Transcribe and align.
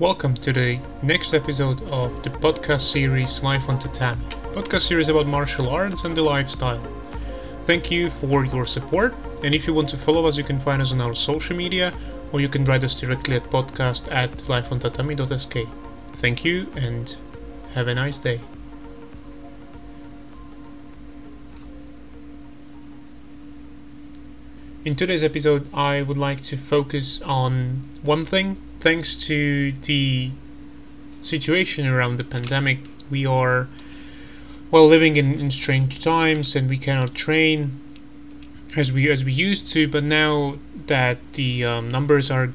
Welcome 0.00 0.34
to 0.38 0.52
the 0.52 0.80
next 1.02 1.34
episode 1.34 1.80
of 1.82 2.24
the 2.24 2.30
podcast 2.30 2.80
series 2.80 3.44
Life 3.44 3.68
on 3.68 3.78
Tatami. 3.78 4.20
Podcast 4.52 4.88
series 4.88 5.08
about 5.08 5.28
martial 5.28 5.68
arts 5.68 6.02
and 6.02 6.16
the 6.16 6.20
lifestyle. 6.20 6.82
Thank 7.64 7.92
you 7.92 8.10
for 8.10 8.44
your 8.44 8.66
support, 8.66 9.14
and 9.44 9.54
if 9.54 9.68
you 9.68 9.72
want 9.72 9.88
to 9.90 9.96
follow 9.96 10.26
us, 10.26 10.36
you 10.36 10.42
can 10.42 10.58
find 10.58 10.82
us 10.82 10.90
on 10.90 11.00
our 11.00 11.14
social 11.14 11.54
media, 11.54 11.94
or 12.32 12.40
you 12.40 12.48
can 12.48 12.64
write 12.64 12.82
us 12.82 12.96
directly 12.96 13.36
at 13.36 13.44
podcast 13.44 14.10
at 14.10 14.32
lifeontatami.sk. 14.48 15.68
Thank 16.14 16.44
you, 16.44 16.66
and 16.74 17.14
have 17.74 17.86
a 17.86 17.94
nice 17.94 18.18
day. 18.18 18.40
In 24.84 24.96
today's 24.96 25.22
episode, 25.22 25.72
I 25.72 26.02
would 26.02 26.18
like 26.18 26.40
to 26.42 26.56
focus 26.56 27.22
on 27.22 27.88
one 28.02 28.24
thing. 28.26 28.56
Thanks 28.84 29.16
to 29.28 29.72
the 29.72 30.30
situation 31.22 31.86
around 31.86 32.18
the 32.18 32.22
pandemic, 32.22 32.80
we 33.08 33.24
are 33.24 33.66
well 34.70 34.86
living 34.86 35.16
in, 35.16 35.40
in 35.40 35.50
strange 35.50 36.00
times, 36.00 36.54
and 36.54 36.68
we 36.68 36.76
cannot 36.76 37.14
train 37.14 37.80
as 38.76 38.92
we 38.92 39.08
as 39.08 39.24
we 39.24 39.32
used 39.32 39.68
to. 39.68 39.88
But 39.88 40.04
now 40.04 40.58
that 40.86 41.16
the 41.32 41.64
um, 41.64 41.90
numbers 41.90 42.30
are 42.30 42.52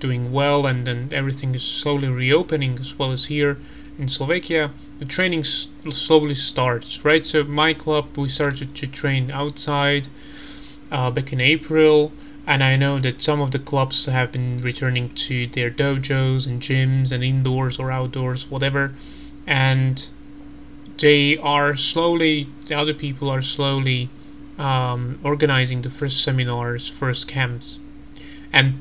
doing 0.00 0.32
well 0.32 0.66
and, 0.66 0.86
and 0.86 1.14
everything 1.14 1.54
is 1.54 1.62
slowly 1.62 2.08
reopening, 2.08 2.78
as 2.78 2.98
well 2.98 3.10
as 3.10 3.24
here 3.32 3.56
in 3.96 4.10
Slovakia, 4.10 4.70
the 4.98 5.06
training 5.06 5.40
s- 5.40 5.68
slowly 5.88 6.34
starts. 6.34 7.02
Right. 7.06 7.24
So 7.24 7.42
my 7.42 7.72
club, 7.72 8.18
we 8.18 8.28
started 8.28 8.74
to 8.74 8.86
train 8.86 9.30
outside 9.30 10.08
uh, 10.92 11.10
back 11.10 11.32
in 11.32 11.40
April, 11.40 12.12
and 12.46 12.62
I 12.62 12.76
know 12.76 12.98
that 13.00 13.22
some 13.22 13.40
of 13.40 13.52
the 13.52 13.58
clubs 13.58 14.06
have 14.06 14.32
been 14.32 14.60
returning 14.60 15.10
to 15.10 15.46
their 15.46 15.70
dojos 15.70 16.46
and 16.46 16.60
gyms 16.60 17.10
and 17.10 17.24
indoors 17.24 17.78
or 17.78 17.90
outdoors, 17.90 18.50
whatever, 18.50 18.94
and 19.46 20.08
they 20.98 21.38
are 21.38 21.74
slowly, 21.76 22.48
the 22.66 22.74
other 22.74 22.94
people 22.94 23.30
are 23.30 23.42
slowly 23.42 24.10
um, 24.58 25.18
organizing 25.24 25.82
the 25.82 25.90
first 25.90 26.22
seminars, 26.22 26.88
first 26.88 27.26
camps. 27.26 27.78
And 28.52 28.80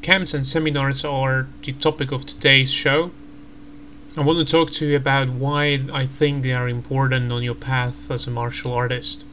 camps 0.00 0.32
and 0.32 0.46
seminars 0.46 1.04
are 1.04 1.48
the 1.64 1.72
topic 1.72 2.12
of 2.12 2.24
today's 2.24 2.70
show. 2.70 3.10
I 4.16 4.22
want 4.22 4.38
to 4.38 4.50
talk 4.50 4.70
to 4.72 4.86
you 4.86 4.96
about 4.96 5.28
why 5.28 5.84
I 5.92 6.06
think 6.06 6.42
they 6.42 6.52
are 6.52 6.68
important 6.68 7.30
on 7.30 7.42
your 7.42 7.54
path 7.54 8.10
as 8.10 8.26
a 8.26 8.30
martial 8.30 8.72
artist. 8.72 9.24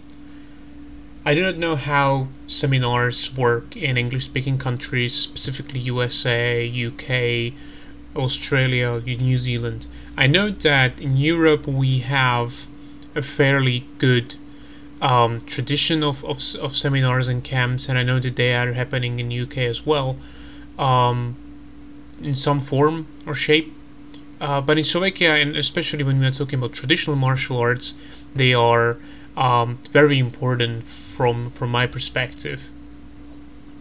I 1.25 1.33
do 1.33 1.41
not 1.41 1.57
know 1.57 1.77
how 1.77 2.27
seminars 2.47 3.33
work 3.33 3.77
in 3.77 3.97
English 3.97 4.25
speaking 4.25 4.57
countries, 4.57 5.13
specifically 5.13 5.79
USA, 5.79 6.67
UK, 6.67 7.53
Australia, 8.15 8.99
New 8.99 9.39
Zealand. 9.39 9.87
I 10.17 10.27
know 10.27 10.49
that 10.49 10.99
in 10.99 11.15
Europe 11.15 11.65
we 11.65 11.99
have 11.99 12.67
a 13.15 13.21
fairly 13.21 13.87
good 13.99 14.35
um, 15.01 15.39
tradition 15.41 16.03
of, 16.03 16.25
of, 16.25 16.43
of 16.55 16.75
seminars 16.75 17.29
and 17.29 17.41
camps, 17.41 17.87
and 17.87 17.97
I 17.97 18.03
know 18.03 18.19
that 18.19 18.35
they 18.35 18.53
are 18.53 18.73
happening 18.73 19.19
in 19.21 19.31
UK 19.31 19.59
as 19.59 19.85
well, 19.85 20.17
um, 20.77 21.37
in 22.21 22.35
some 22.35 22.59
form 22.59 23.07
or 23.25 23.33
shape. 23.33 23.73
Uh, 24.41 24.59
but 24.59 24.77
in 24.77 24.83
Slovakia, 24.83 25.35
and 25.35 25.55
especially 25.55 26.03
when 26.03 26.19
we 26.19 26.25
are 26.25 26.31
talking 26.31 26.59
about 26.59 26.73
traditional 26.73 27.15
martial 27.15 27.57
arts, 27.57 27.93
they 28.35 28.53
are 28.53 28.97
um, 29.35 29.79
very 29.91 30.19
important 30.19 30.83
from 30.83 31.49
from 31.49 31.69
my 31.71 31.87
perspective. 31.87 32.61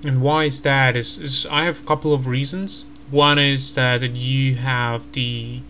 And 0.05 0.21
why 0.21 0.45
is 0.45 0.63
that? 0.63 0.97
Is, 0.97 1.19
is 1.19 1.47
I 1.51 1.65
have 1.65 1.81
a 1.81 1.87
couple 1.87 2.13
of 2.13 2.27
reasons. 2.27 2.85
One 3.11 3.39
is 3.39 3.75
that 3.75 4.03
you 4.03 4.57
have 4.57 5.03
the 5.13 5.61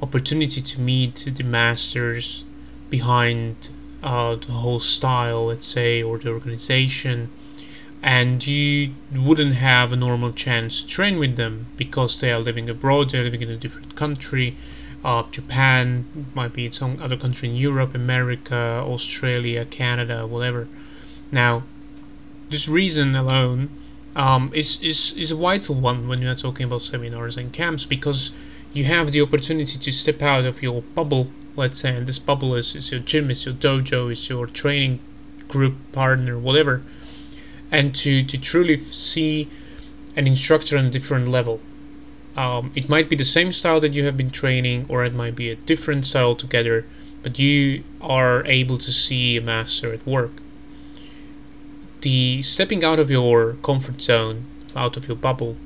opportunity 0.00 0.60
to 0.60 0.80
meet 0.80 1.26
the 1.34 1.42
masters 1.42 2.44
behind 2.90 3.70
uh, 4.02 4.36
the 4.36 4.52
whole 4.52 4.78
style, 4.78 5.46
let's 5.46 5.66
say, 5.66 6.02
or 6.02 6.18
the 6.18 6.30
organization, 6.30 7.30
and 8.02 8.46
you 8.46 8.92
wouldn't 9.12 9.54
have 9.56 9.92
a 9.92 9.96
normal 9.96 10.32
chance 10.32 10.82
to 10.82 10.86
train 10.86 11.18
with 11.18 11.36
them 11.36 11.66
because 11.76 12.20
they 12.20 12.30
are 12.30 12.38
living 12.38 12.68
abroad, 12.70 13.10
they're 13.10 13.24
living 13.24 13.42
in 13.42 13.50
a 13.50 13.56
different 13.56 13.96
country. 13.96 14.56
Japan 15.30 16.26
might 16.34 16.52
be 16.52 16.68
some 16.72 16.98
other 17.00 17.16
country 17.16 17.48
in 17.48 17.54
Europe, 17.54 17.94
America, 17.94 18.82
Australia, 18.84 19.64
Canada, 19.64 20.26
whatever. 20.26 20.66
Now, 21.30 21.62
this 22.50 22.66
reason 22.66 23.14
alone 23.14 23.70
um, 24.16 24.50
is, 24.52 24.80
is, 24.82 25.12
is 25.16 25.30
a 25.30 25.36
vital 25.36 25.76
one 25.76 26.08
when 26.08 26.22
you 26.22 26.28
are 26.28 26.34
talking 26.34 26.64
about 26.64 26.82
seminars 26.82 27.36
and 27.36 27.52
camps 27.52 27.86
because 27.86 28.32
you 28.72 28.84
have 28.84 29.12
the 29.12 29.20
opportunity 29.20 29.78
to 29.78 29.92
step 29.92 30.22
out 30.22 30.44
of 30.44 30.60
your 30.60 30.82
bubble, 30.82 31.28
let's 31.54 31.80
say, 31.80 31.94
and 31.94 32.08
this 32.08 32.18
bubble 32.18 32.56
is, 32.56 32.74
is 32.74 32.90
your 32.90 33.00
gym, 33.00 33.30
is 33.30 33.44
your 33.44 33.54
dojo, 33.54 34.10
is 34.10 34.28
your 34.28 34.48
training 34.48 34.98
group 35.46 35.76
partner, 35.92 36.36
whatever, 36.36 36.82
and 37.70 37.94
to, 37.94 38.24
to 38.24 38.36
truly 38.36 38.82
see 38.82 39.48
an 40.16 40.26
instructor 40.26 40.76
on 40.76 40.86
a 40.86 40.90
different 40.90 41.28
level. 41.28 41.60
Um, 42.36 42.70
it 42.74 42.88
might 42.88 43.08
be 43.08 43.16
the 43.16 43.24
same 43.24 43.52
style 43.52 43.80
that 43.80 43.92
you 43.92 44.04
have 44.04 44.16
been 44.16 44.30
training, 44.30 44.86
or 44.88 45.04
it 45.04 45.14
might 45.14 45.34
be 45.34 45.50
a 45.50 45.56
different 45.56 46.06
style 46.06 46.34
together, 46.34 46.84
but 47.22 47.38
you 47.38 47.82
are 48.00 48.44
able 48.46 48.78
to 48.78 48.92
see 48.92 49.36
a 49.36 49.40
master 49.40 49.92
at 49.92 50.06
work 50.06 50.32
the 52.06 52.40
stepping 52.42 52.84
out 52.84 53.00
of 53.00 53.10
your 53.10 53.54
comfort 53.64 54.00
zone, 54.00 54.44
out 54.76 54.96
of 54.96 55.08
your 55.08 55.16
bubble, 55.16 55.56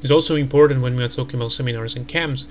is 0.00 0.10
also 0.10 0.36
important 0.36 0.80
when 0.80 0.96
we 0.96 1.04
are 1.04 1.08
talking 1.08 1.38
about 1.38 1.52
seminars 1.52 1.94
and 1.94 2.08
camps. 2.08 2.46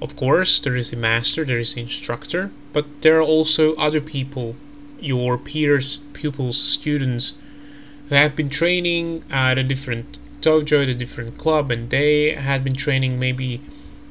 Of 0.00 0.16
course, 0.16 0.58
there 0.58 0.76
is 0.76 0.90
the 0.90 0.96
master, 0.96 1.44
there 1.44 1.58
is 1.58 1.74
the 1.74 1.82
instructor, 1.82 2.50
but 2.72 2.86
there 3.02 3.18
are 3.18 3.22
also 3.22 3.74
other 3.74 4.00
people, 4.00 4.56
your 4.98 5.36
peers, 5.36 6.00
pupils, 6.14 6.56
students, 6.58 7.34
who 8.08 8.14
have 8.14 8.34
been 8.34 8.48
training 8.48 9.22
at 9.30 9.58
a 9.58 9.62
different 9.62 10.16
dojo, 10.40 10.82
at 10.82 10.88
a 10.88 10.94
different 10.94 11.38
club, 11.38 11.70
and 11.70 11.90
they 11.90 12.34
had 12.34 12.64
been 12.64 12.74
training 12.74 13.18
maybe 13.18 13.60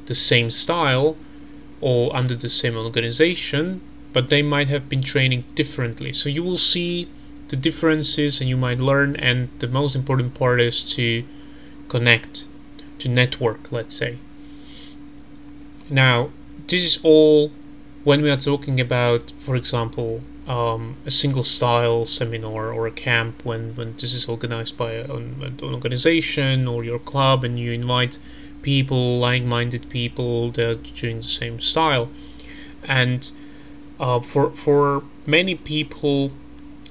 the 0.05 0.15
same 0.15 0.51
style 0.51 1.17
or 1.81 2.15
under 2.15 2.35
the 2.35 2.49
same 2.49 2.75
organization, 2.77 3.81
but 4.13 4.29
they 4.29 4.41
might 4.41 4.67
have 4.67 4.87
been 4.87 5.01
training 5.01 5.43
differently. 5.55 6.13
So 6.13 6.29
you 6.29 6.43
will 6.43 6.57
see 6.57 7.07
the 7.49 7.55
differences 7.55 8.41
and 8.41 8.49
you 8.49 8.57
might 8.57 8.79
learn 8.79 9.15
and 9.17 9.49
the 9.59 9.67
most 9.67 9.95
important 9.95 10.33
part 10.33 10.59
is 10.59 10.83
to 10.83 11.23
connect 11.87 12.45
to 12.99 13.07
network 13.07 13.71
let's 13.71 13.93
say 13.93 14.17
now 15.89 16.29
this 16.67 16.83
is 16.83 16.99
all 17.03 17.51
when 18.03 18.21
we 18.21 18.29
are 18.29 18.37
talking 18.37 18.79
about 18.79 19.31
for 19.39 19.55
example 19.55 20.21
um, 20.47 20.97
a 21.06 21.11
single 21.11 21.44
style 21.44 22.06
seminar 22.06 22.72
or 22.72 22.85
a 22.88 22.91
camp 22.91 23.44
when, 23.44 23.75
when 23.75 23.95
this 23.97 24.13
is 24.13 24.28
organized 24.28 24.78
by 24.78 24.94
an, 24.94 25.41
an 25.41 25.59
organization 25.63 26.67
or 26.67 26.83
your 26.83 27.00
club 27.00 27.44
and 27.44 27.59
you 27.59 27.72
invite 27.72 28.19
people 28.61 29.19
like-minded 29.19 29.89
people 29.89 30.51
that 30.51 30.66
are 30.69 30.75
doing 30.75 31.17
the 31.17 31.23
same 31.23 31.59
style. 31.59 32.09
And 32.84 33.31
uh, 34.00 34.19
for 34.19 34.51
for 34.51 35.03
many 35.25 35.55
people 35.55 36.31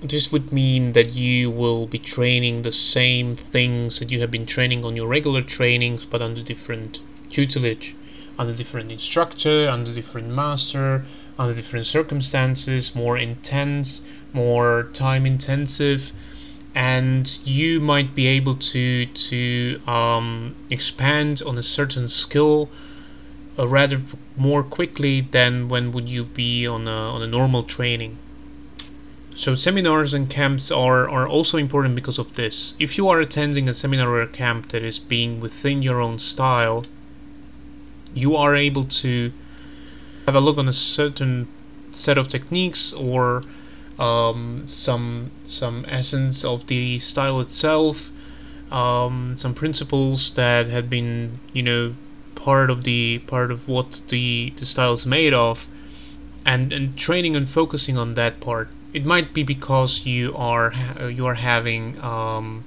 this 0.03 0.31
would 0.31 0.53
mean 0.53 0.93
that 0.93 1.15
you 1.15 1.51
will 1.51 1.87
be 1.87 1.99
training 1.99 2.63
the 2.63 2.73
same 2.73 3.35
things 3.35 4.01
that 4.01 4.11
you 4.11 4.21
have 4.21 4.31
been 4.31 4.45
training 4.45 4.85
on 4.85 4.95
your 4.95 5.07
regular 5.07 5.41
trainings, 5.41 6.05
but 6.05 6.21
under 6.21 6.43
different 6.43 7.01
tutelage, 7.31 7.97
under 8.39 8.55
different 8.55 8.93
instructor, 8.93 9.69
under 9.69 9.95
different 9.95 10.29
master, 10.29 11.07
under 11.39 11.55
different 11.55 11.87
circumstances, 11.87 12.95
more 12.95 13.19
intense, 13.19 14.03
more 14.33 14.91
time 14.93 15.27
intensive, 15.27 16.13
and 16.75 17.39
you 17.45 17.81
might 17.81 18.15
be 18.15 18.27
able 18.27 18.57
to 18.57 19.07
to 19.07 19.81
um, 19.87 20.55
expand 20.71 21.43
on 21.47 21.57
a 21.59 21.63
certain 21.63 22.09
skill 22.09 22.69
uh, 23.59 23.67
rather 23.67 24.01
more 24.37 24.63
quickly 24.63 25.21
than 25.21 25.69
when 25.69 25.93
would 25.93 26.09
you 26.09 26.25
be 26.25 26.67
on 26.67 26.89
a 26.89 26.91
on 26.91 27.23
a 27.23 27.27
normal 27.27 27.63
training. 27.63 28.19
So 29.37 29.57
seminars 29.57 30.15
and 30.15 30.31
camps 30.31 30.71
are, 30.71 31.09
are 31.09 31.27
also 31.27 31.59
important 31.59 31.97
because 31.97 32.21
of 32.21 32.37
this. 32.37 32.75
If 32.79 32.97
you 32.97 33.09
are 33.09 33.19
attending 33.19 33.69
a 33.69 33.75
seminar 33.75 34.09
or 34.09 34.23
a 34.23 34.29
camp 34.29 34.69
that 34.69 34.85
is 34.85 35.01
being 35.01 35.41
within 35.41 35.83
your 35.83 36.01
own 36.01 36.21
style, 36.21 36.85
you 38.15 38.37
are 38.37 38.55
able 38.55 38.85
to 38.85 39.33
have 40.27 40.35
a 40.35 40.41
look 40.41 40.59
on 40.59 40.69
a 40.69 40.73
certain 40.73 41.49
set 41.93 42.19
of 42.19 42.29
techniques 42.29 42.93
or 42.93 43.45
um, 43.99 44.65
some 44.67 45.31
some 45.45 45.85
essence 45.89 46.45
of 46.45 46.67
the 46.67 46.99
style 46.99 47.41
itself, 47.41 48.11
um, 48.73 49.37
some 49.37 49.55
principles 49.55 50.31
that 50.35 50.67
had 50.67 50.91
been 50.91 51.39
you 51.53 51.63
know 51.63 51.95
part 52.35 52.71
of 52.71 52.85
the 52.85 53.21
part 53.27 53.51
of 53.51 53.69
what 53.69 54.03
the 54.09 54.53
the 54.57 54.67
style 54.67 54.93
is 54.93 55.07
made 55.07 55.33
of, 55.33 55.69
and 56.45 56.73
and 56.73 56.97
training 56.97 57.37
and 57.37 57.49
focusing 57.49 57.97
on 57.97 58.15
that 58.15 58.41
part. 58.41 58.69
It 58.93 59.05
might 59.05 59.35
be 59.35 59.43
because 59.43 60.07
you 60.07 60.35
are 60.37 60.73
you 61.09 61.27
are 61.27 61.35
having 61.35 62.01
um, 62.01 62.65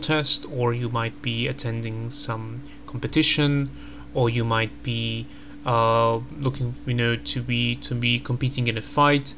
test 0.00 0.46
or 0.50 0.72
you 0.72 0.88
might 0.88 1.20
be 1.20 1.46
attending 1.46 2.10
some 2.10 2.62
competition, 2.86 3.70
or 4.14 4.30
you 4.30 4.44
might 4.44 4.82
be 4.82 5.26
looking, 5.64 6.74
you 6.86 6.94
know, 6.94 7.16
to 7.16 7.42
be 7.42 7.74
to 7.76 7.94
be 7.94 8.18
competing 8.18 8.66
in 8.66 8.76
a 8.76 8.82
fight, 8.82 9.34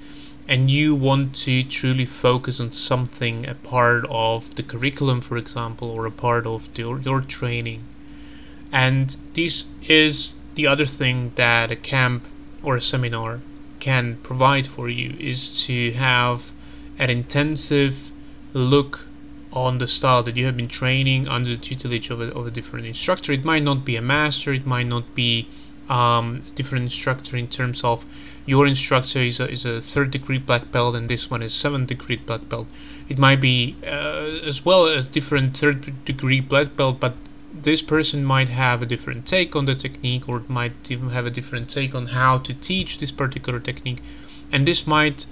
and 0.49 0.71
you 0.71 0.95
want 0.95 1.35
to 1.35 1.63
truly 1.65 2.07
focus 2.07 2.61
on 2.61 2.73
something, 2.73 3.47
a 3.47 3.55
part 3.55 4.05
of 4.09 4.55
the 4.55 4.63
curriculum, 4.63 5.21
for 5.21 5.37
example, 5.37 5.91
or 5.91 6.07
a 6.07 6.11
part 6.11 6.47
of 6.47 6.73
the, 6.75 6.83
your 7.05 7.21
training. 7.21 7.83
And 8.73 9.17
this 9.35 9.67
is 9.89 10.35
the 10.55 10.67
other 10.67 10.87
thing 10.87 11.33
that 11.37 11.71
a 11.71 11.77
camp 11.77 12.27
or 12.63 12.77
a 12.77 12.81
seminar 12.81 13.41
can 13.79 14.17
provide 14.23 14.67
for 14.67 14.89
you 14.89 15.17
is 15.21 15.65
to 15.65 15.93
have 15.93 16.51
an 16.99 17.11
intensive 17.11 18.11
look 18.53 19.07
on 19.53 19.79
the 19.79 19.87
style 19.87 20.23
that 20.23 20.37
you 20.37 20.45
have 20.45 20.57
been 20.57 20.69
training 20.69 21.29
under 21.29 21.51
the 21.51 21.57
tutelage 21.57 22.11
of 22.11 22.21
a, 22.21 22.33
of 22.35 22.47
a 22.47 22.51
different 22.51 22.87
instructor. 22.87 23.33
It 23.33 23.45
might 23.45 23.63
not 23.63 23.85
be 23.85 23.97
a 23.97 24.03
master, 24.03 24.53
it 24.53 24.67
might 24.67 24.87
not 24.87 25.15
be 25.15 25.49
um, 25.89 26.41
different 26.55 26.85
instructor 26.85 27.37
in 27.37 27.49
terms 27.49 27.83
of 27.85 28.05
your 28.45 28.67
instructor 28.67 29.19
is 29.19 29.41
a, 29.41 29.51
is 29.51 29.65
a 29.65 29.81
third 29.81 30.11
degree 30.11 30.39
black 30.39 30.71
belt 30.71 30.95
and 30.95 31.09
this 31.09 31.31
one 31.31 31.43
is 31.43 31.53
seventh 31.53 31.89
degree 31.89 32.17
black 32.17 32.49
belt. 32.49 32.67
It 33.09 33.19
might 33.19 33.41
be 33.41 33.77
uh, 33.85 34.41
as 34.45 34.65
well 34.65 34.87
a 34.87 35.03
different 35.03 35.57
third 35.57 36.05
degree 36.05 36.41
black 36.41 36.77
belt, 36.77 37.01
but 37.01 37.15
this 37.53 37.83
person 37.83 38.25
might 38.25 38.49
have 38.49 38.83
a 38.83 38.87
different 38.87 39.27
take 39.27 39.57
on 39.57 39.65
the 39.65 39.75
technique 39.75 40.29
or 40.29 40.43
might 40.49 40.91
even 40.91 41.11
have 41.11 41.27
a 41.27 41.31
different 41.31 41.69
take 41.69 41.95
on 41.95 42.07
how 42.07 42.39
to 42.39 42.55
teach 42.55 42.99
this 42.99 43.11
particular 43.11 43.59
technique. 43.59 44.03
And 44.53 44.67
this 44.67 44.87
might 44.87 45.27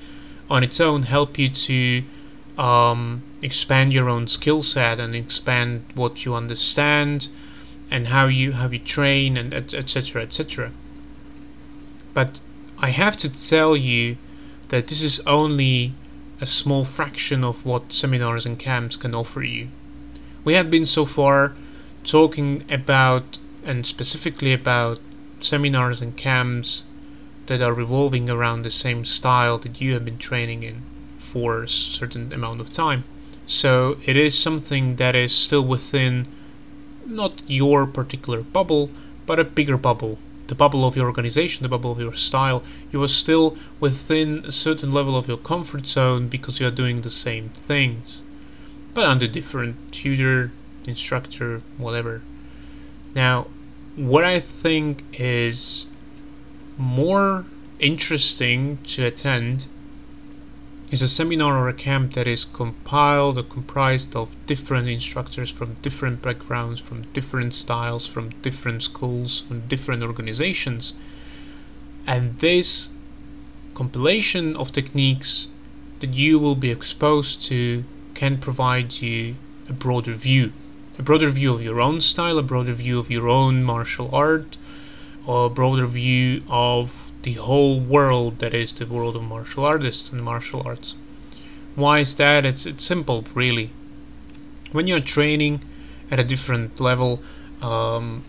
on 0.51 0.63
its 0.63 0.81
own 0.81 1.05
help 1.05 1.39
you 1.39 1.49
to 1.49 2.05
um, 2.59 3.23
expand 3.43 3.93
your 3.93 4.09
own 4.09 4.29
skill 4.29 4.63
set 4.63 4.99
and 5.01 5.15
expand 5.15 5.85
what 5.95 6.25
you 6.25 6.35
understand 6.35 7.29
and 7.91 8.09
how 8.09 8.27
you 8.27 8.53
how 8.53 8.69
you 8.69 8.79
train 8.79 9.37
and 9.37 9.53
etc 9.55 10.23
etc 10.23 10.71
but 12.13 12.41
i 12.79 12.91
have 12.91 13.17
to 13.17 13.29
tell 13.29 13.77
you 13.77 14.17
that 14.69 14.89
this 14.89 15.03
is 15.03 15.21
only 15.27 15.95
a 16.41 16.47
small 16.47 16.85
fraction 16.85 17.45
of 17.45 17.65
what 17.65 17.93
seminars 17.93 18.45
and 18.45 18.59
camps 18.59 18.97
can 18.97 19.15
offer 19.15 19.43
you. 19.43 19.69
We 20.45 20.55
have 20.55 20.71
been 20.71 20.87
so 20.87 21.07
far 21.07 21.55
talking 22.03 22.65
about 22.69 23.39
and 23.65 23.87
specifically 23.87 24.53
about 24.53 24.99
seminars 25.41 26.03
and 26.03 26.17
camps 26.17 26.85
that 27.47 27.63
are 27.63 27.73
revolving 27.73 28.29
around 28.29 28.63
the 28.63 28.71
same 28.71 29.05
style 29.05 29.59
that 29.59 29.81
you 29.81 29.95
have 29.95 30.05
been 30.05 30.19
training 30.19 30.63
in 30.63 30.83
for 31.19 31.63
a 31.63 31.69
certain 31.69 32.33
amount 32.33 32.61
of 32.61 32.71
time. 32.71 33.05
So 33.47 33.97
it 34.05 34.17
is 34.17 34.39
something 34.39 34.97
that 34.97 35.15
is 35.15 35.33
still 35.33 35.65
within 35.65 36.27
not 37.07 37.43
your 37.47 37.87
particular 37.87 38.43
bubble, 38.43 38.91
but 39.27 39.39
a 39.39 39.45
bigger 39.45 39.77
bubble. 39.77 40.19
The 40.47 40.55
bubble 40.55 40.87
of 40.87 40.97
your 40.97 41.07
organization, 41.07 41.63
the 41.63 41.69
bubble 41.69 41.93
of 41.93 41.99
your 41.99 42.15
style. 42.15 42.63
You 42.93 43.03
are 43.03 43.09
still 43.09 43.57
within 43.81 44.45
a 44.45 44.53
certain 44.53 44.93
level 44.93 45.17
of 45.17 45.27
your 45.27 45.39
comfort 45.39 45.87
zone 45.87 46.29
because 46.29 46.61
you 46.61 46.67
are 46.67 46.71
doing 46.71 47.01
the 47.01 47.11
same 47.11 47.49
things, 47.49 48.23
but 48.93 49.07
under 49.07 49.27
different 49.27 49.77
tutor, 49.93 50.53
instructor, 50.87 51.63
whatever. 51.79 52.23
Now, 53.15 53.47
what 53.97 54.25
I 54.25 54.41
think 54.41 55.05
is 55.13 55.87
more 56.77 57.47
interesting 57.79 58.79
to 58.85 59.07
attend 59.07 59.67
is 60.91 61.03
a 61.03 61.09
seminar 61.09 61.57
or 61.59 61.69
a 61.69 61.75
camp 61.75 62.13
that 62.13 62.27
is 62.27 62.45
compiled 62.45 63.39
or 63.39 63.43
comprised 63.43 64.15
of 64.15 64.37
different 64.47 64.87
instructors 64.87 65.51
from 65.51 65.77
different 65.83 66.23
backgrounds, 66.23 66.81
from 66.81 67.03
different 67.13 67.55
styles, 67.55 68.07
from 68.07 68.31
different 68.43 68.83
schools, 68.83 69.41
from 69.43 69.67
different 69.67 70.03
organizations. 70.03 70.95
And 72.07 72.39
this 72.41 72.91
compilation 73.75 74.55
of 74.57 74.73
techniques 74.73 75.49
that 76.01 76.11
you 76.11 76.39
will 76.39 76.55
be 76.55 76.71
exposed 76.71 77.43
to 77.45 77.85
can 78.15 78.39
provide 78.39 79.01
you 79.01 79.37
a 79.69 79.73
broader 79.73 80.13
view. 80.13 80.53
A 80.99 81.03
broader 81.03 81.31
view 81.31 81.55
of 81.55 81.63
your 81.63 81.81
own 81.81 82.01
style, 82.01 82.39
a 82.39 82.43
broader 82.43 82.75
view 82.75 83.01
of 83.01 83.11
your 83.11 83.29
own 83.29 83.65
martial 83.65 84.15
art, 84.15 84.57
or 85.27 85.47
a 85.47 85.51
broader 85.51 85.87
view 85.87 86.43
of 86.49 87.04
the 87.25 87.35
whole 87.35 87.81
world 87.81 88.39
that 88.39 88.55
is 88.55 88.73
the 88.73 88.87
world 88.87 89.17
of 89.17 89.23
martial 89.23 89.65
artists 89.65 90.13
and 90.13 90.23
martial 90.23 90.63
arts. 90.65 90.95
Why 91.75 91.99
is 91.99 92.15
that? 92.17 92.47
It's 92.47 92.65
it's 92.67 92.85
simple, 92.85 93.25
really. 93.35 93.71
When 94.73 94.87
you're 94.87 95.01
training 95.01 95.61
at 96.11 96.21
a 96.21 96.25
different 96.25 96.81
level, 96.81 97.21
um, 97.63 98.25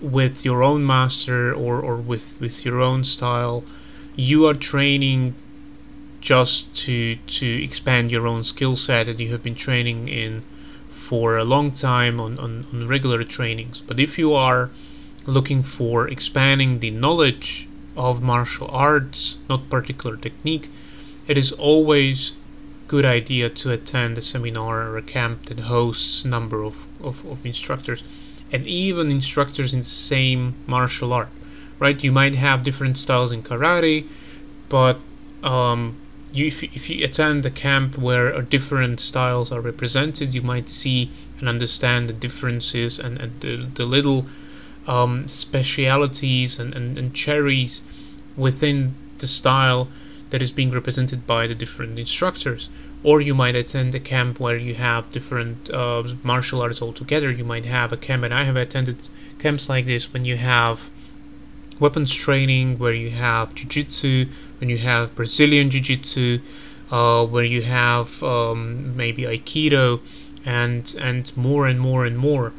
with 0.00 0.44
your 0.44 0.62
own 0.62 0.86
master 0.86 1.52
or, 1.54 1.80
or 1.80 1.96
with, 1.96 2.38
with 2.40 2.64
your 2.64 2.80
own 2.80 3.04
style, 3.04 3.64
you 4.14 4.46
are 4.46 4.54
training 4.54 5.34
just 6.20 6.74
to 6.74 7.16
to 7.26 7.46
expand 7.62 8.10
your 8.10 8.26
own 8.26 8.42
skill 8.42 8.74
set 8.74 9.06
that 9.06 9.20
you 9.20 9.30
have 9.30 9.42
been 9.42 9.54
training 9.54 10.08
in 10.08 10.42
for 10.90 11.36
a 11.36 11.44
long 11.44 11.70
time 11.70 12.18
on, 12.18 12.38
on, 12.38 12.66
on 12.72 12.88
regular 12.88 13.22
trainings. 13.22 13.80
But 13.80 14.00
if 14.00 14.18
you 14.18 14.34
are 14.34 14.70
looking 15.26 15.62
for 15.62 16.08
expanding 16.08 16.80
the 16.80 16.90
knowledge 16.90 17.68
of 17.96 18.22
martial 18.22 18.68
arts, 18.70 19.38
not 19.48 19.68
particular 19.70 20.16
technique, 20.16 20.68
it 21.26 21.36
is 21.38 21.52
always 21.52 22.32
good 22.88 23.04
idea 23.04 23.50
to 23.50 23.72
attend 23.72 24.16
a 24.16 24.22
seminar 24.22 24.82
or 24.88 24.96
a 24.96 25.02
camp 25.02 25.46
that 25.46 25.60
hosts 25.60 26.24
a 26.24 26.28
number 26.28 26.62
of, 26.62 26.76
of, 27.02 27.24
of 27.26 27.44
instructors 27.44 28.04
and 28.52 28.64
even 28.66 29.10
instructors 29.10 29.72
in 29.72 29.80
the 29.80 29.84
same 29.84 30.54
martial 30.66 31.12
art 31.12 31.28
right? 31.78 32.02
You 32.02 32.12
might 32.12 32.34
have 32.36 32.64
different 32.64 32.96
styles 32.96 33.32
in 33.32 33.42
karate 33.42 34.08
but 34.68 34.98
um, 35.42 35.96
you, 36.32 36.46
if, 36.46 36.62
if 36.62 36.88
you 36.90 37.04
attend 37.04 37.44
a 37.44 37.50
camp 37.50 37.98
where 37.98 38.40
different 38.42 39.00
styles 39.00 39.50
are 39.52 39.60
represented 39.60 40.34
you 40.34 40.42
might 40.42 40.68
see 40.68 41.10
and 41.38 41.48
understand 41.48 42.08
the 42.08 42.12
differences 42.12 42.98
and, 42.98 43.18
and 43.18 43.40
the, 43.40 43.56
the 43.74 43.84
little 43.84 44.26
um, 44.86 45.28
specialities 45.28 46.58
and, 46.58 46.74
and, 46.74 46.98
and 46.98 47.14
cherries 47.14 47.82
within 48.36 48.94
the 49.18 49.26
style 49.26 49.88
that 50.30 50.42
is 50.42 50.50
being 50.50 50.70
represented 50.70 51.26
by 51.26 51.46
the 51.46 51.54
different 51.54 51.98
instructors. 51.98 52.68
Or 53.02 53.20
you 53.20 53.34
might 53.34 53.54
attend 53.54 53.94
a 53.94 54.00
camp 54.00 54.40
where 54.40 54.56
you 54.56 54.74
have 54.74 55.12
different 55.12 55.70
uh, 55.70 56.02
martial 56.22 56.60
arts 56.60 56.82
altogether. 56.82 57.30
You 57.30 57.44
might 57.44 57.64
have 57.64 57.92
a 57.92 57.96
camp, 57.96 58.24
and 58.24 58.34
I 58.34 58.44
have 58.44 58.56
attended 58.56 59.08
camps 59.38 59.68
like 59.68 59.86
this 59.86 60.12
when 60.12 60.24
you 60.24 60.36
have 60.36 60.80
weapons 61.78 62.12
training, 62.12 62.78
where 62.78 62.94
you 62.94 63.10
have 63.10 63.54
jiu-jitsu, 63.54 64.26
when 64.58 64.70
you 64.70 64.78
have 64.78 65.14
Brazilian 65.14 65.70
jiu-jitsu, 65.70 66.40
uh, 66.90 67.26
where 67.26 67.44
you 67.44 67.62
have 67.62 68.22
um, 68.22 68.96
maybe 68.96 69.22
aikido, 69.22 70.00
and 70.44 70.94
and 70.98 71.36
more 71.36 71.66
and 71.66 71.78
more 71.78 72.06
and 72.06 72.18
more. 72.18 72.52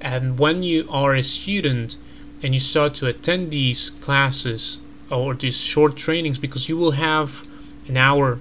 And 0.00 0.38
when 0.38 0.62
you 0.62 0.86
are 0.90 1.14
a 1.14 1.22
student 1.22 1.96
and 2.42 2.54
you 2.54 2.60
start 2.60 2.94
to 2.94 3.06
attend 3.06 3.50
these 3.50 3.90
classes 3.90 4.78
or 5.10 5.34
these 5.34 5.56
short 5.56 5.96
trainings, 5.96 6.38
because 6.38 6.68
you 6.68 6.76
will 6.76 6.92
have 6.92 7.46
an 7.86 7.96
hour, 7.96 8.38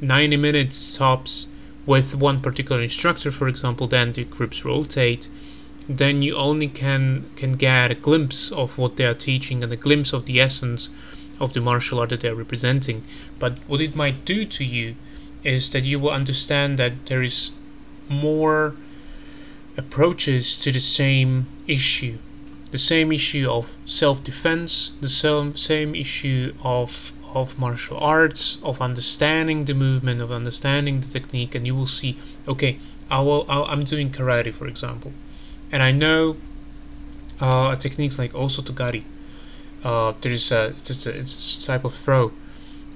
90 0.00 0.36
minutes 0.36 0.96
tops 0.96 1.46
with 1.86 2.14
one 2.14 2.40
particular 2.40 2.82
instructor, 2.82 3.30
for 3.30 3.48
example, 3.48 3.86
then 3.86 4.12
the 4.12 4.24
groups 4.24 4.64
rotate, 4.64 5.28
then 5.88 6.20
you 6.20 6.36
only 6.36 6.68
can 6.68 7.24
can 7.34 7.54
get 7.54 7.90
a 7.90 7.94
glimpse 7.94 8.52
of 8.52 8.76
what 8.76 8.96
they 8.96 9.06
are 9.06 9.14
teaching 9.14 9.62
and 9.62 9.72
a 9.72 9.76
glimpse 9.76 10.12
of 10.12 10.26
the 10.26 10.38
essence 10.38 10.90
of 11.40 11.54
the 11.54 11.60
martial 11.60 11.98
art 11.98 12.10
that 12.10 12.20
they 12.20 12.28
are 12.28 12.34
representing. 12.34 13.02
But 13.38 13.56
what 13.66 13.80
it 13.80 13.96
might 13.96 14.26
do 14.26 14.44
to 14.44 14.64
you 14.64 14.96
is 15.44 15.70
that 15.70 15.84
you 15.84 15.98
will 15.98 16.10
understand 16.10 16.78
that 16.78 17.06
there 17.06 17.22
is 17.22 17.52
more 18.08 18.74
approaches 19.78 20.56
to 20.56 20.72
the 20.72 20.80
same 20.80 21.46
issue. 21.66 22.18
The 22.72 22.78
same 22.78 23.12
issue 23.12 23.48
of 23.48 23.76
self 23.86 24.22
defense, 24.24 24.92
the 25.00 25.08
same, 25.08 25.56
same 25.56 25.94
issue 25.94 26.52
of, 26.62 27.12
of 27.32 27.58
martial 27.58 27.96
arts, 27.98 28.58
of 28.62 28.82
understanding 28.82 29.64
the 29.64 29.74
movement, 29.74 30.20
of 30.20 30.30
understanding 30.30 31.00
the 31.00 31.06
technique, 31.06 31.54
and 31.54 31.66
you 31.66 31.74
will 31.74 31.86
see 31.86 32.18
okay, 32.46 32.78
I 33.10 33.20
will, 33.20 33.46
i 33.48 33.72
am 33.72 33.84
doing 33.84 34.10
karate, 34.10 34.52
for 34.52 34.66
example, 34.66 35.12
and 35.72 35.82
I 35.82 35.92
know 35.92 36.36
uh, 37.40 37.76
techniques 37.76 38.18
like 38.18 38.32
osotogari. 38.32 39.04
Uh, 39.82 40.12
there's 40.20 40.50
a, 40.50 40.74
it's 40.78 41.06
a, 41.06 41.18
it's 41.18 41.56
a 41.56 41.66
type 41.66 41.84
of 41.84 41.94
throw, 41.94 42.32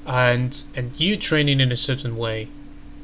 and 0.05 0.63
and 0.75 0.93
you 1.01 1.17
training 1.17 1.61
in 1.61 1.71
a 1.73 1.77
certain 1.77 2.17
way, 2.17 2.49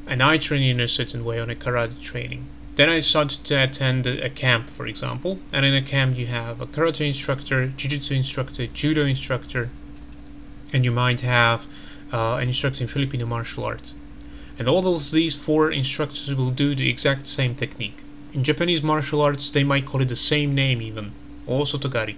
and 0.06 0.22
I 0.22 0.36
training 0.36 0.68
in 0.68 0.80
a 0.80 0.88
certain 0.88 1.24
way 1.24 1.38
on 1.38 1.48
a 1.48 1.54
karate 1.54 1.98
training 2.02 2.48
then 2.78 2.88
I 2.88 3.00
started 3.00 3.42
to 3.46 3.60
attend 3.60 4.06
a 4.06 4.30
camp, 4.30 4.70
for 4.70 4.86
example, 4.86 5.40
and 5.52 5.66
in 5.66 5.74
a 5.74 5.82
camp 5.82 6.16
you 6.16 6.26
have 6.26 6.60
a 6.60 6.66
karate 6.66 7.08
instructor, 7.08 7.66
jiu-jitsu 7.66 8.14
instructor, 8.14 8.68
judo 8.68 9.04
instructor, 9.04 9.68
and 10.72 10.84
you 10.84 10.92
might 10.92 11.22
have 11.22 11.66
uh, 12.12 12.36
an 12.36 12.46
instructor 12.46 12.84
in 12.84 12.88
Filipino 12.88 13.26
martial 13.26 13.64
arts. 13.64 13.94
And 14.60 14.68
all 14.68 14.80
those 14.80 15.10
these 15.10 15.34
four 15.34 15.72
instructors 15.72 16.32
will 16.32 16.52
do 16.52 16.76
the 16.76 16.88
exact 16.88 17.26
same 17.26 17.56
technique. 17.56 18.04
In 18.32 18.44
Japanese 18.44 18.80
martial 18.80 19.22
arts, 19.22 19.50
they 19.50 19.64
might 19.64 19.84
call 19.84 20.00
it 20.00 20.08
the 20.08 20.14
same 20.14 20.54
name 20.54 20.80
even, 20.80 21.10
Osotogari. 21.48 22.14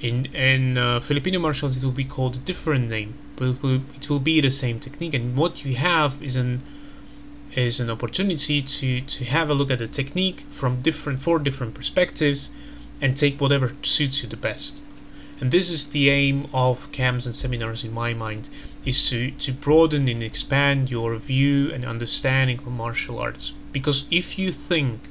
In 0.00 0.26
in 0.34 0.76
uh, 0.76 0.98
Filipino 0.98 1.38
martial 1.38 1.68
arts, 1.68 1.78
it 1.78 1.84
will 1.84 1.92
be 1.92 2.04
called 2.16 2.34
a 2.34 2.40
different 2.40 2.90
name, 2.90 3.14
but 3.36 3.44
it 3.50 3.62
will, 3.62 3.82
it 3.94 4.10
will 4.10 4.18
be 4.18 4.40
the 4.40 4.50
same 4.50 4.80
technique. 4.80 5.14
And 5.14 5.36
what 5.36 5.64
you 5.64 5.76
have 5.76 6.20
is 6.20 6.34
an 6.34 6.62
is 7.54 7.80
an 7.80 7.90
opportunity 7.90 8.60
to 8.62 9.00
to 9.00 9.24
have 9.24 9.50
a 9.50 9.54
look 9.54 9.70
at 9.70 9.78
the 9.78 9.88
technique 9.88 10.44
from 10.50 10.82
different 10.82 11.20
four 11.20 11.38
different 11.38 11.74
perspectives, 11.74 12.50
and 13.00 13.16
take 13.16 13.40
whatever 13.40 13.74
suits 13.82 14.22
you 14.22 14.28
the 14.28 14.36
best. 14.36 14.80
And 15.40 15.52
this 15.52 15.70
is 15.70 15.86
the 15.86 16.10
aim 16.10 16.48
of 16.52 16.90
camps 16.90 17.24
and 17.24 17.34
seminars 17.34 17.84
in 17.84 17.92
my 17.92 18.12
mind, 18.12 18.48
is 18.84 19.08
to, 19.08 19.30
to 19.30 19.52
broaden 19.52 20.08
and 20.08 20.22
expand 20.22 20.90
your 20.90 21.16
view 21.16 21.72
and 21.72 21.84
understanding 21.84 22.58
of 22.58 22.66
martial 22.66 23.20
arts. 23.20 23.52
Because 23.72 24.06
if 24.10 24.36
you 24.36 24.50
think 24.50 25.02